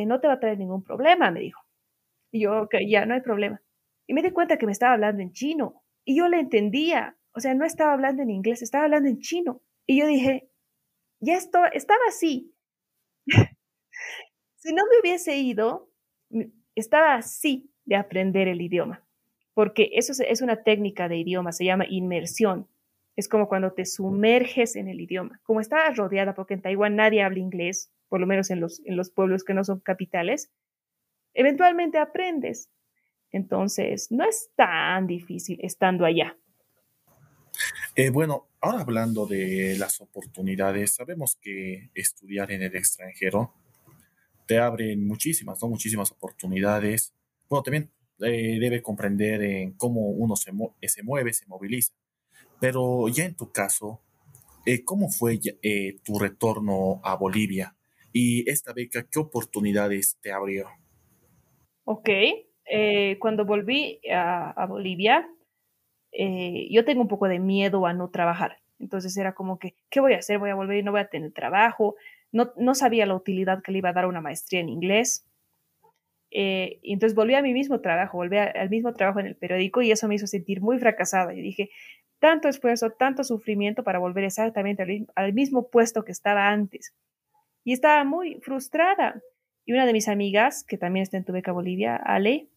no 0.06 0.20
te 0.20 0.28
va 0.28 0.34
a 0.34 0.40
traer 0.40 0.58
ningún 0.58 0.84
problema, 0.84 1.30
me 1.30 1.40
dijo. 1.40 1.62
Y 2.30 2.42
yo, 2.42 2.68
ya, 2.86 3.06
no 3.06 3.14
hay 3.14 3.22
problema. 3.22 3.62
Y 4.06 4.12
me 4.12 4.22
di 4.22 4.32
cuenta 4.32 4.58
que 4.58 4.66
me 4.66 4.72
estaba 4.72 4.92
hablando 4.92 5.22
en 5.22 5.32
chino 5.32 5.82
y 6.04 6.16
yo 6.16 6.28
le 6.28 6.40
entendía. 6.40 7.16
O 7.34 7.40
sea, 7.40 7.54
no 7.54 7.64
estaba 7.64 7.92
hablando 7.92 8.22
en 8.22 8.30
inglés, 8.30 8.62
estaba 8.62 8.84
hablando 8.84 9.08
en 9.08 9.20
chino. 9.20 9.62
Y 9.86 10.00
yo 10.00 10.06
dije, 10.06 10.50
ya 11.20 11.34
esto, 11.36 11.60
estaba 11.72 12.00
así. 12.08 12.54
si 14.56 14.72
no 14.72 14.84
me 14.84 15.00
hubiese 15.00 15.36
ido, 15.36 15.90
estaba 16.74 17.14
así 17.14 17.70
de 17.84 17.96
aprender 17.96 18.48
el 18.48 18.60
idioma, 18.60 19.06
porque 19.58 19.90
eso 19.94 20.12
es 20.24 20.40
una 20.40 20.62
técnica 20.62 21.08
de 21.08 21.16
idioma, 21.16 21.50
se 21.50 21.64
llama 21.64 21.84
inmersión. 21.88 22.68
Es 23.16 23.28
como 23.28 23.48
cuando 23.48 23.72
te 23.72 23.86
sumerges 23.86 24.76
en 24.76 24.86
el 24.86 25.00
idioma. 25.00 25.40
Como 25.42 25.60
estaba 25.60 25.90
rodeada, 25.90 26.36
porque 26.36 26.54
en 26.54 26.62
Taiwán 26.62 26.94
nadie 26.94 27.24
habla 27.24 27.40
inglés, 27.40 27.90
por 28.08 28.20
lo 28.20 28.28
menos 28.28 28.50
en 28.50 28.60
los, 28.60 28.80
en 28.84 28.96
los 28.96 29.10
pueblos 29.10 29.42
que 29.42 29.54
no 29.54 29.64
son 29.64 29.80
capitales, 29.80 30.52
eventualmente 31.34 31.98
aprendes. 31.98 32.70
Entonces, 33.32 34.12
no 34.12 34.22
es 34.22 34.48
tan 34.54 35.08
difícil 35.08 35.58
estando 35.60 36.04
allá. 36.04 36.38
Eh, 37.96 38.10
bueno, 38.10 38.46
ahora 38.60 38.82
hablando 38.82 39.26
de 39.26 39.74
las 39.76 40.00
oportunidades, 40.00 40.94
sabemos 40.94 41.36
que 41.42 41.90
estudiar 41.94 42.52
en 42.52 42.62
el 42.62 42.76
extranjero 42.76 43.54
te 44.46 44.60
abre 44.60 44.96
muchísimas, 44.96 45.60
¿no? 45.60 45.68
Muchísimas 45.68 46.12
oportunidades. 46.12 47.12
Bueno, 47.48 47.64
también 47.64 47.90
eh, 48.20 48.58
debe 48.60 48.82
comprender 48.82 49.42
en 49.42 49.72
cómo 49.72 50.08
uno 50.10 50.36
se, 50.36 50.52
se, 50.82 51.02
mueve, 51.02 51.32
se 51.32 51.46
moviliza. 51.46 51.94
Pero 52.60 53.08
ya 53.08 53.24
en 53.24 53.34
tu 53.34 53.52
caso, 53.52 54.00
eh, 54.66 54.84
¿cómo 54.84 55.08
fue 55.10 55.38
tu 56.04 56.18
retorno 56.18 57.00
a 57.04 57.14
Bolivia? 57.16 57.76
Y 58.12 58.48
esta 58.50 58.72
beca, 58.72 59.06
¿qué 59.10 59.18
oportunidades 59.18 60.18
te 60.20 60.32
abrió? 60.32 60.66
Ok, 61.84 62.10
cuando 63.18 63.44
volví 63.44 64.00
a 64.10 64.66
Bolivia, 64.68 65.26
eh, 66.12 66.68
yo 66.70 66.84
tengo 66.84 67.02
un 67.02 67.08
poco 67.08 67.28
de 67.28 67.38
miedo 67.38 67.86
a 67.86 67.92
no 67.92 68.10
trabajar. 68.10 68.58
Entonces 68.78 69.16
era 69.16 69.34
como 69.34 69.58
que, 69.58 69.74
¿qué 69.90 70.00
voy 70.00 70.14
a 70.14 70.18
hacer? 70.18 70.38
Voy 70.38 70.50
a 70.50 70.54
volver 70.54 70.78
y 70.78 70.82
no 70.82 70.92
voy 70.92 71.00
a 71.00 71.08
tener 71.08 71.32
trabajo. 71.32 71.96
No, 72.32 72.52
no 72.56 72.74
sabía 72.74 73.06
la 73.06 73.14
utilidad 73.14 73.62
que 73.62 73.72
le 73.72 73.78
iba 73.78 73.90
a 73.90 73.94
dar 73.94 74.06
una 74.06 74.20
maestría 74.20 74.60
en 74.60 74.68
inglés. 74.68 75.26
Eh, 76.30 76.78
y 76.82 76.92
entonces 76.92 77.14
volví 77.14 77.34
a 77.34 77.42
mi 77.42 77.54
mismo 77.54 77.80
trabajo, 77.80 78.18
volví 78.18 78.36
al 78.36 78.70
mismo 78.70 78.92
trabajo 78.92 79.20
en 79.20 79.26
el 79.26 79.36
periódico 79.36 79.80
y 79.80 79.90
eso 79.90 80.08
me 80.08 80.14
hizo 80.14 80.26
sentir 80.26 80.60
muy 80.60 80.78
fracasada. 80.78 81.34
Y 81.34 81.40
dije, 81.40 81.70
tanto 82.18 82.48
esfuerzo, 82.48 82.90
tanto 82.90 83.24
sufrimiento 83.24 83.82
para 83.84 83.98
volver 83.98 84.24
exactamente 84.24 84.82
al, 84.82 85.06
al 85.14 85.32
mismo 85.32 85.68
puesto 85.68 86.04
que 86.04 86.12
estaba 86.12 86.48
antes. 86.48 86.94
Y 87.64 87.72
estaba 87.72 88.04
muy 88.04 88.40
frustrada. 88.40 89.22
Y 89.64 89.72
una 89.72 89.86
de 89.86 89.92
mis 89.92 90.08
amigas, 90.08 90.64
que 90.64 90.78
también 90.78 91.02
está 91.02 91.16
en 91.16 91.24
tu 91.24 91.32
beca 91.32 91.52
Bolivia, 91.52 91.96
Ale, 91.96 92.48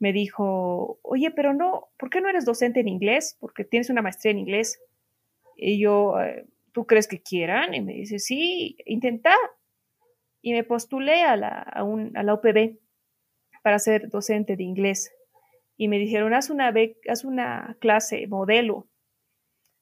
me 0.00 0.12
dijo, 0.12 0.98
oye, 1.02 1.30
pero 1.30 1.54
no, 1.54 1.90
¿por 1.98 2.10
qué 2.10 2.20
no 2.20 2.28
eres 2.28 2.44
docente 2.44 2.80
en 2.80 2.88
inglés? 2.88 3.36
Porque 3.38 3.64
tienes 3.64 3.90
una 3.90 4.02
maestría 4.02 4.32
en 4.32 4.38
inglés. 4.38 4.80
Y 5.56 5.78
yo, 5.78 6.20
eh, 6.20 6.46
¿tú 6.72 6.86
crees 6.86 7.06
que 7.06 7.20
quieran? 7.20 7.74
Y 7.74 7.82
me 7.82 7.92
dice, 7.92 8.18
sí, 8.18 8.78
intenta. 8.86 9.34
Y 10.40 10.52
me 10.52 10.64
postulé 10.64 11.22
a 11.22 11.36
la, 11.36 11.48
a, 11.48 11.82
a 11.82 12.22
la 12.22 12.34
UPB 12.34 12.78
para 13.62 13.78
ser 13.78 14.08
docente 14.08 14.56
de 14.56 14.62
inglés. 14.62 15.12
Y 15.76 15.88
me 15.88 15.98
dijeron, 15.98 16.34
haz 16.34 16.50
una, 16.50 16.72
haz 17.08 17.24
una 17.24 17.76
clase 17.80 18.26
modelo. 18.26 18.88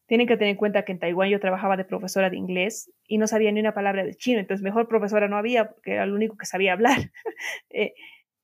Tienen 0.06 0.26
que 0.26 0.36
tener 0.36 0.52
en 0.52 0.56
cuenta 0.56 0.84
que 0.84 0.92
en 0.92 0.98
Taiwán 0.98 1.28
yo 1.28 1.40
trabajaba 1.40 1.76
de 1.76 1.84
profesora 1.84 2.30
de 2.30 2.36
inglés 2.36 2.90
y 3.06 3.18
no 3.18 3.26
sabía 3.26 3.52
ni 3.52 3.60
una 3.60 3.74
palabra 3.74 4.04
de 4.04 4.14
chino, 4.14 4.38
entonces 4.40 4.62
mejor 4.64 4.88
profesora 4.88 5.28
no 5.28 5.36
había 5.36 5.68
porque 5.68 5.92
era 5.92 6.06
lo 6.06 6.14
único 6.14 6.36
que 6.36 6.46
sabía 6.46 6.72
hablar. 6.72 6.96
eh, 7.70 7.92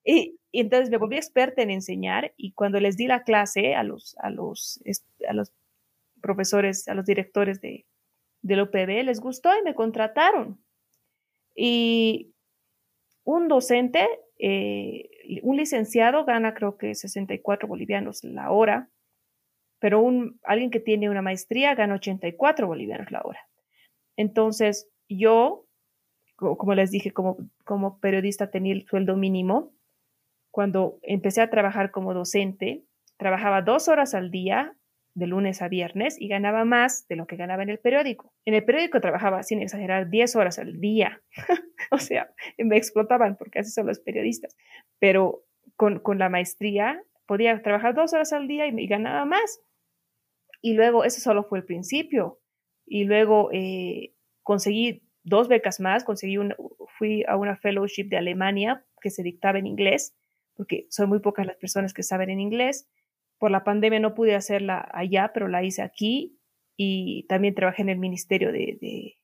y, 0.03 0.39
entonces 0.51 0.89
me 0.89 0.97
volví 0.97 1.17
experta 1.17 1.63
en 1.63 1.71
enseñar 1.71 2.33
y 2.37 2.53
cuando 2.53 2.79
les 2.79 2.95
di 2.95 3.07
la 3.07 3.23
clase 3.23 3.75
a 3.75 3.83
los, 3.83 4.15
a 4.19 4.29
los, 4.29 4.81
a 5.27 5.33
los 5.33 5.51
profesores, 6.21 6.87
a 6.87 6.93
los 6.93 7.05
directores 7.05 7.59
de, 7.59 7.85
del 8.41 8.61
OPB, 8.61 9.03
les 9.03 9.19
gustó 9.19 9.49
y 9.59 9.63
me 9.63 9.73
contrataron. 9.73 10.63
Y 11.55 12.33
un 13.23 13.47
docente, 13.47 14.07
eh, 14.37 15.09
un 15.43 15.57
licenciado 15.57 16.25
gana 16.25 16.53
creo 16.53 16.77
que 16.77 16.95
64 16.95 17.67
bolivianos 17.67 18.23
la 18.23 18.51
hora, 18.51 18.89
pero 19.79 20.01
un, 20.01 20.39
alguien 20.43 20.71
que 20.71 20.79
tiene 20.79 21.09
una 21.09 21.21
maestría 21.21 21.75
gana 21.75 21.95
84 21.95 22.67
bolivianos 22.67 23.11
la 23.11 23.21
hora. 23.23 23.39
Entonces, 24.17 24.89
yo, 25.09 25.65
como 26.35 26.73
les 26.73 26.91
dije, 26.91 27.11
como, 27.11 27.37
como 27.63 27.99
periodista 27.99 28.49
tenía 28.49 28.73
el 28.73 28.85
sueldo 28.87 29.15
mínimo 29.17 29.73
cuando 30.51 30.99
empecé 31.01 31.41
a 31.41 31.49
trabajar 31.49 31.91
como 31.91 32.13
docente, 32.13 32.85
trabajaba 33.17 33.61
dos 33.61 33.89
horas 33.89 34.13
al 34.13 34.31
día, 34.31 34.73
de 35.15 35.27
lunes 35.27 35.61
a 35.61 35.69
viernes, 35.69 36.19
y 36.19 36.27
ganaba 36.27 36.65
más 36.65 37.07
de 37.07 37.15
lo 37.15 37.25
que 37.25 37.37
ganaba 37.37 37.63
en 37.63 37.69
el 37.69 37.79
periódico. 37.79 38.33
En 38.45 38.53
el 38.53 38.63
periódico 38.63 39.01
trabajaba, 39.01 39.41
sin 39.43 39.61
exagerar, 39.61 40.09
10 40.09 40.35
horas 40.35 40.59
al 40.59 40.79
día. 40.79 41.21
o 41.91 41.97
sea, 41.97 42.29
me 42.57 42.77
explotaban 42.77 43.37
porque 43.37 43.59
así 43.59 43.71
son 43.71 43.87
los 43.87 43.99
periodistas. 43.99 44.55
Pero 44.99 45.45
con, 45.75 46.01
la 46.17 46.29
maestría 46.29 47.01
podía 47.25 47.61
trabajar 47.61 47.95
dos 47.95 48.13
horas 48.13 48.33
al 48.33 48.47
día 48.47 48.67
y, 48.67 48.87
ganaba 48.87 49.25
más. 49.25 49.61
Y 50.61 50.73
luego, 50.73 51.03
eso 51.05 51.21
solo 51.21 51.43
fue 51.45 51.59
el 51.59 51.65
principio. 51.65 52.39
Y 52.85 53.05
luego 53.05 53.49
eh, 53.53 54.13
conseguí 54.43 55.03
dos 55.23 55.47
becas 55.47 55.79
más, 55.79 56.03
conseguí 56.03 56.37
fui 56.97 57.23
a 57.27 57.35
una 57.35 57.55
fellowship 57.55 58.09
de 58.09 58.17
Alemania 58.17 58.85
que 59.01 59.09
se 59.09 59.23
dictaba 59.23 59.59
en 59.59 59.65
inglés 59.65 60.15
porque 60.55 60.87
son 60.89 61.09
muy 61.09 61.19
pocas 61.19 61.45
las 61.45 61.57
personas 61.57 61.93
que 61.93 62.03
saben 62.03 62.29
en 62.29 62.39
inglés. 62.39 62.87
Por 63.45 63.51
la 63.51 63.63
pandemia 63.63 63.99
no 63.99 64.15
pude 64.15 64.33
hacerla 64.33 64.89
allá, 64.91 65.29
pero 65.31 65.47
la 65.47 65.63
hice 65.63 65.83
aquí 65.83 66.39
y 66.75 67.27
también 67.27 67.53
trabajé 67.53 67.83
en 67.83 67.89
el 67.89 67.99
Ministerio 67.99 68.51
de, 68.51 69.19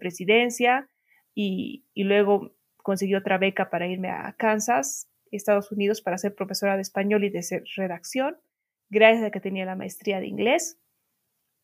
Presidencia 0.00 0.90
y, 1.32 1.84
luego 1.94 2.56
conseguí 2.78 3.14
otra 3.14 3.38
beca 3.38 3.70
para 3.70 3.86
irme 3.86 4.08
a 4.08 4.34
Kansas, 4.36 5.08
Estados 5.30 5.70
Unidos, 5.70 6.02
para 6.02 6.18
ser 6.18 6.34
profesora 6.34 6.74
de 6.74 6.82
español 6.82 7.22
y 7.22 7.30
de 7.30 7.62
redacción, 7.76 8.36
gracias 8.90 9.22
a 9.22 9.30
que 9.30 9.38
tenía 9.38 9.64
la 9.64 9.76
maestría 9.76 10.18
de 10.18 10.26
inglés. 10.26 10.80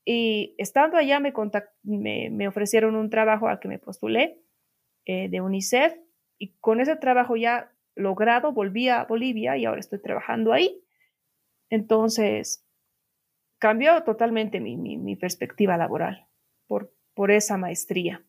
Y 0.05 0.55
estando 0.59 0.97
allá 0.99 1.19
me, 1.19 1.33
me, 1.83 2.47
ofrecieron 2.47 2.95
un 2.95 3.11
trabajo 3.11 3.49
al 3.49 3.59
que 3.59 3.67
me 3.67 3.81
postulé 3.81 4.41
eh, 5.05 5.29
de 5.29 5.41
UNICEF 5.41 5.97
y 6.39 6.53
con 6.61 6.81
ese 6.81 6.95
trabajo 6.95 7.35
ya 7.35 7.73
logrado 7.97 8.53
volví 8.53 8.89
a 8.89 9.03
Bolivia 9.03 9.57
y 9.57 9.65
ahora 9.65 9.81
estoy 9.81 10.01
trabajando 10.01 10.53
ahí. 10.53 10.82
Entonces, 11.73 12.67
cambió 13.59 14.05
totalmente 14.05 14.61
mi, 14.61 14.77
mi, 14.77 15.17
perspectiva 15.17 15.79
laboral 15.79 16.29
por, 16.67 16.95
por 17.15 17.31
esa 17.31 17.57
maestría. 17.57 18.23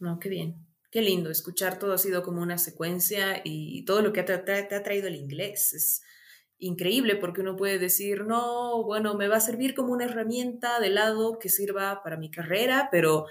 No, 0.00 0.18
qué 0.18 0.28
bien. 0.28 0.66
Qué 0.90 1.00
lindo 1.00 1.30
escuchar 1.30 1.78
todo 1.78 1.92
ha 1.92 1.98
sido 1.98 2.24
como 2.24 2.42
una 2.42 2.58
secuencia 2.58 3.42
y 3.44 3.84
todo 3.84 4.02
lo 4.02 4.12
que 4.12 4.24
te 4.24 4.32
ha 4.74 4.82
traído 4.82 5.06
el 5.06 5.14
inglés. 5.14 5.72
Es, 5.72 6.02
increíble 6.60 7.16
porque 7.16 7.40
uno 7.40 7.56
puede 7.56 7.78
decir, 7.78 8.24
no, 8.24 8.84
bueno, 8.84 9.14
me 9.14 9.28
va 9.28 9.36
a 9.36 9.40
servir 9.40 9.74
como 9.74 9.92
una 9.92 10.04
herramienta 10.04 10.78
de 10.78 10.90
lado 10.90 11.38
que 11.38 11.48
sirva 11.48 12.02
para 12.02 12.18
mi 12.18 12.30
carrera, 12.30 12.88
pero 12.92 13.26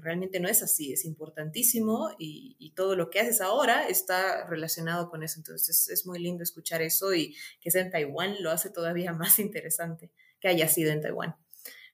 realmente 0.00 0.40
no 0.40 0.48
es 0.48 0.62
así, 0.62 0.92
es 0.92 1.04
importantísimo 1.04 2.10
y, 2.18 2.72
todo 2.74 2.96
lo 2.96 3.10
que 3.10 3.20
haces 3.20 3.42
ahora 3.42 3.86
está 3.88 4.46
relacionado 4.46 5.10
con 5.10 5.22
eso. 5.22 5.38
Entonces 5.38 5.88
es, 5.90 6.06
muy 6.06 6.18
lindo 6.18 6.42
escuchar 6.42 6.80
eso 6.80 7.12
y 7.12 7.36
que 7.60 7.70
sea 7.70 7.82
en 7.82 7.90
Taiwán 7.90 8.36
lo 8.42 8.50
hace 8.50 8.70
todavía 8.70 9.12
más 9.12 9.38
interesante 9.38 10.10
que 10.40 10.48
haya 10.48 10.68
sido 10.68 10.90
en 10.90 11.02
Taiwán. 11.02 11.36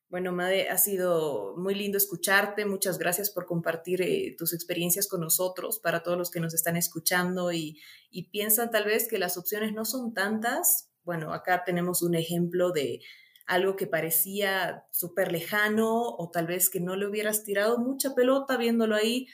Bueno, 0.09 0.33
Made, 0.33 0.71
ha 0.71 0.79
sido 0.79 1.55
muy 1.59 1.75
lindo 1.75 1.99
escucharte. 1.99 2.65
Muchas 2.65 2.99
gracias 2.99 3.31
por 3.31 3.45
compartir 3.45 4.01
eh, 4.01 4.35
tus 4.39 4.55
experiencias 4.55 5.07
con 5.07 5.21
nosotros, 5.21 5.81
para 5.81 6.03
todos 6.03 6.17
los 6.17 6.31
que 6.31 6.41
nos 6.41 6.55
están 6.55 6.77
escuchando 6.77 7.53
y, 7.53 7.79
y 8.11 8.31
piensan 8.31 8.71
tal 8.71 8.85
vez 8.85 9.07
que 9.07 9.19
las 9.19 9.37
opciones 9.37 9.75
no 9.75 9.85
son 9.85 10.15
tantas. 10.15 10.91
Bueno, 11.03 11.35
acá 11.35 11.63
tenemos 11.65 12.03
un 12.03 12.15
ejemplo 12.15 12.71
de 12.71 13.01
algo 13.49 13.75
que 13.75 13.89
parecía 13.89 14.87
súper 14.93 15.33
lejano 15.33 16.15
o 16.17 16.31
tal 16.31 16.47
vez 16.47 16.71
que 16.71 16.81
no 16.81 16.95
le 16.95 17.07
hubieras 17.07 17.43
tirado 17.43 17.79
mucha 17.79 18.15
pelota 18.15 18.57
viéndolo 18.57 18.95
ahí, 18.95 19.27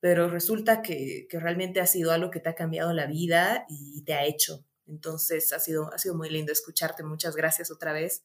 pero 0.00 0.28
resulta 0.28 0.82
que, 0.82 1.26
que 1.30 1.40
realmente 1.40 1.80
ha 1.80 1.86
sido 1.86 2.12
algo 2.12 2.30
que 2.30 2.40
te 2.40 2.50
ha 2.50 2.54
cambiado 2.54 2.92
la 2.92 3.06
vida 3.06 3.64
y 3.68 4.02
te 4.04 4.12
ha 4.12 4.24
hecho. 4.24 4.66
Entonces 4.86 5.52
ha 5.52 5.60
sido, 5.60 5.92
ha 5.94 5.98
sido 5.98 6.16
muy 6.16 6.28
lindo 6.28 6.52
escucharte. 6.52 7.02
Muchas 7.02 7.36
gracias 7.36 7.70
otra 7.70 7.92
vez 7.92 8.24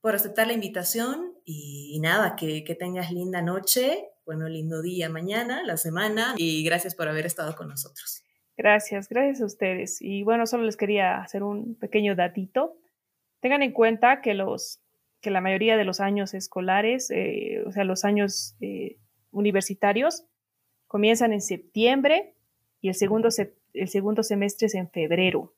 por 0.00 0.14
aceptar 0.14 0.46
la 0.46 0.52
invitación 0.52 1.32
y, 1.44 1.98
nada, 2.00 2.36
que, 2.36 2.64
que, 2.64 2.74
tengas 2.74 3.12
linda 3.12 3.40
noche, 3.40 4.10
bueno, 4.26 4.48
lindo 4.48 4.82
día 4.82 5.08
mañana, 5.08 5.62
la 5.64 5.76
semana 5.76 6.34
y 6.36 6.64
gracias 6.64 6.94
por 6.94 7.08
haber 7.08 7.24
estado 7.24 7.54
con 7.54 7.68
nosotros. 7.68 8.22
Gracias, 8.56 9.08
gracias 9.08 9.40
a 9.40 9.46
ustedes. 9.46 10.02
Y 10.02 10.24
bueno, 10.24 10.46
solo 10.46 10.64
les 10.64 10.76
quería 10.76 11.22
hacer 11.22 11.42
un 11.42 11.76
pequeño 11.76 12.14
datito. 12.14 12.76
Tengan 13.42 13.64
en 13.64 13.72
cuenta 13.72 14.20
que, 14.20 14.34
los, 14.34 14.80
que 15.20 15.32
la 15.32 15.40
mayoría 15.40 15.76
de 15.76 15.84
los 15.84 15.98
años 15.98 16.32
escolares, 16.32 17.10
eh, 17.10 17.64
o 17.66 17.72
sea, 17.72 17.82
los 17.82 18.04
años 18.04 18.54
eh, 18.60 18.98
universitarios, 19.32 20.24
comienzan 20.86 21.32
en 21.32 21.40
septiembre 21.40 22.36
y 22.80 22.88
el 22.88 22.94
segundo, 22.94 23.30
el 23.74 23.88
segundo 23.88 24.22
semestre 24.22 24.66
es 24.68 24.76
en 24.76 24.88
febrero. 24.88 25.52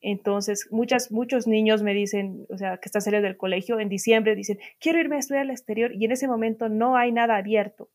Entonces, 0.00 0.66
muchas, 0.72 1.12
muchos 1.12 1.46
niños 1.46 1.84
me 1.84 1.94
dicen, 1.94 2.46
o 2.48 2.58
sea, 2.58 2.78
que 2.78 2.86
están 2.88 3.02
saliendo 3.02 3.28
del 3.28 3.36
colegio 3.36 3.78
en 3.78 3.88
diciembre, 3.88 4.34
dicen, 4.34 4.58
quiero 4.80 4.98
irme 4.98 5.14
a 5.14 5.20
estudiar 5.20 5.42
al 5.42 5.50
exterior 5.50 5.92
y 5.94 6.04
en 6.04 6.10
ese 6.10 6.26
momento 6.26 6.68
no 6.68 6.96
hay 6.96 7.12
nada 7.12 7.36
abierto. 7.36 7.88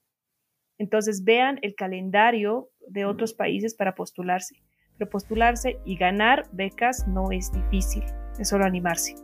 Entonces, 0.77 1.25
vean 1.25 1.59
el 1.63 1.75
calendario 1.75 2.69
de 2.87 3.03
otros 3.03 3.33
países 3.33 3.75
para 3.75 3.93
postularse. 3.93 4.55
Pero 4.97 5.09
postularse 5.09 5.79
y 5.85 5.97
ganar 5.97 6.47
becas 6.51 7.07
no 7.07 7.31
es 7.31 7.51
difícil, 7.51 8.03
es 8.39 8.49
solo 8.49 8.65
animarse. 8.65 9.15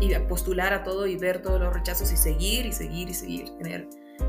Y 0.00 0.14
postular 0.28 0.72
a 0.72 0.82
todo 0.82 1.06
y 1.06 1.16
ver 1.16 1.42
todos 1.42 1.60
los 1.60 1.72
rechazos 1.72 2.12
y 2.12 2.16
seguir 2.16 2.66
y 2.66 2.72
seguir 2.72 3.08
y 3.08 3.14
seguir, 3.14 3.50
tener 3.58 3.88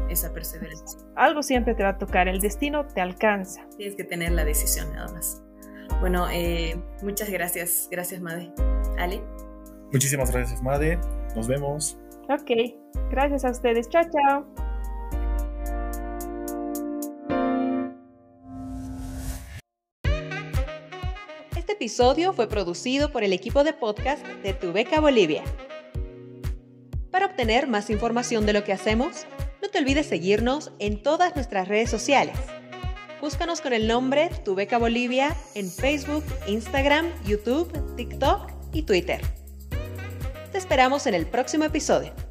esa 0.10 0.32
perseverancia. 0.34 1.00
Algo 1.16 1.42
siempre 1.42 1.74
te 1.74 1.84
va 1.84 1.90
a 1.90 1.98
tocar, 1.98 2.28
el 2.28 2.40
destino 2.40 2.86
te 2.86 3.02
alcanza. 3.02 3.68
Tienes 3.78 3.96
que 3.96 4.04
tener 4.04 4.32
la 4.32 4.46
decisión 4.46 4.94
nada 4.94 5.12
más. 5.14 5.44
Bueno, 6.00 6.28
eh, 6.32 6.80
muchas 7.02 7.30
gracias. 7.30 7.88
Gracias, 7.92 8.22
Made. 8.22 8.54
Ale. 8.98 9.22
Muchísimas 9.92 10.32
gracias, 10.32 10.62
Made. 10.62 11.00
Nos 11.36 11.48
vemos. 11.48 11.98
Ok, 12.30 12.52
gracias 13.10 13.46
a 13.46 13.52
ustedes. 13.52 13.90
Chao, 13.90 14.04
chao. 14.12 14.67
Episodio 21.78 22.34
fue 22.34 22.50
producido 22.50 23.12
por 23.12 23.24
el 23.24 23.34
equipo 23.34 23.64
de 23.64 23.72
podcast 23.72 24.26
de 24.44 24.54
Tu 24.54 24.74
Beca 24.74 25.00
Bolivia. 25.00 25.44
Para 27.12 27.28
obtener 27.28 27.68
más 27.68 27.90
información 27.90 28.46
de 28.48 28.54
lo 28.54 28.64
que 28.64 28.74
hacemos, 28.74 29.28
no 29.62 29.70
te 29.70 29.78
olvides 29.78 30.08
seguirnos 30.08 30.72
en 30.80 31.02
todas 31.02 31.36
nuestras 31.36 31.68
redes 31.68 31.90
sociales 31.90 32.36
Búscanos 33.22 33.62
con 33.62 33.74
el 33.74 33.88
nombre 33.88 34.30
Tu 34.46 34.54
Beca 34.54 34.78
Bolivia 34.78 35.36
en 35.56 35.72
Facebook, 35.72 36.24
Instagram, 36.46 37.08
YouTube, 37.26 37.96
TikTok 37.96 38.52
y 38.74 38.84
Twitter. 38.84 39.22
Te 40.52 40.58
esperamos 40.58 41.08
en 41.08 41.16
el 41.16 41.26
próximo 41.26 41.66
episodio. 41.66 42.27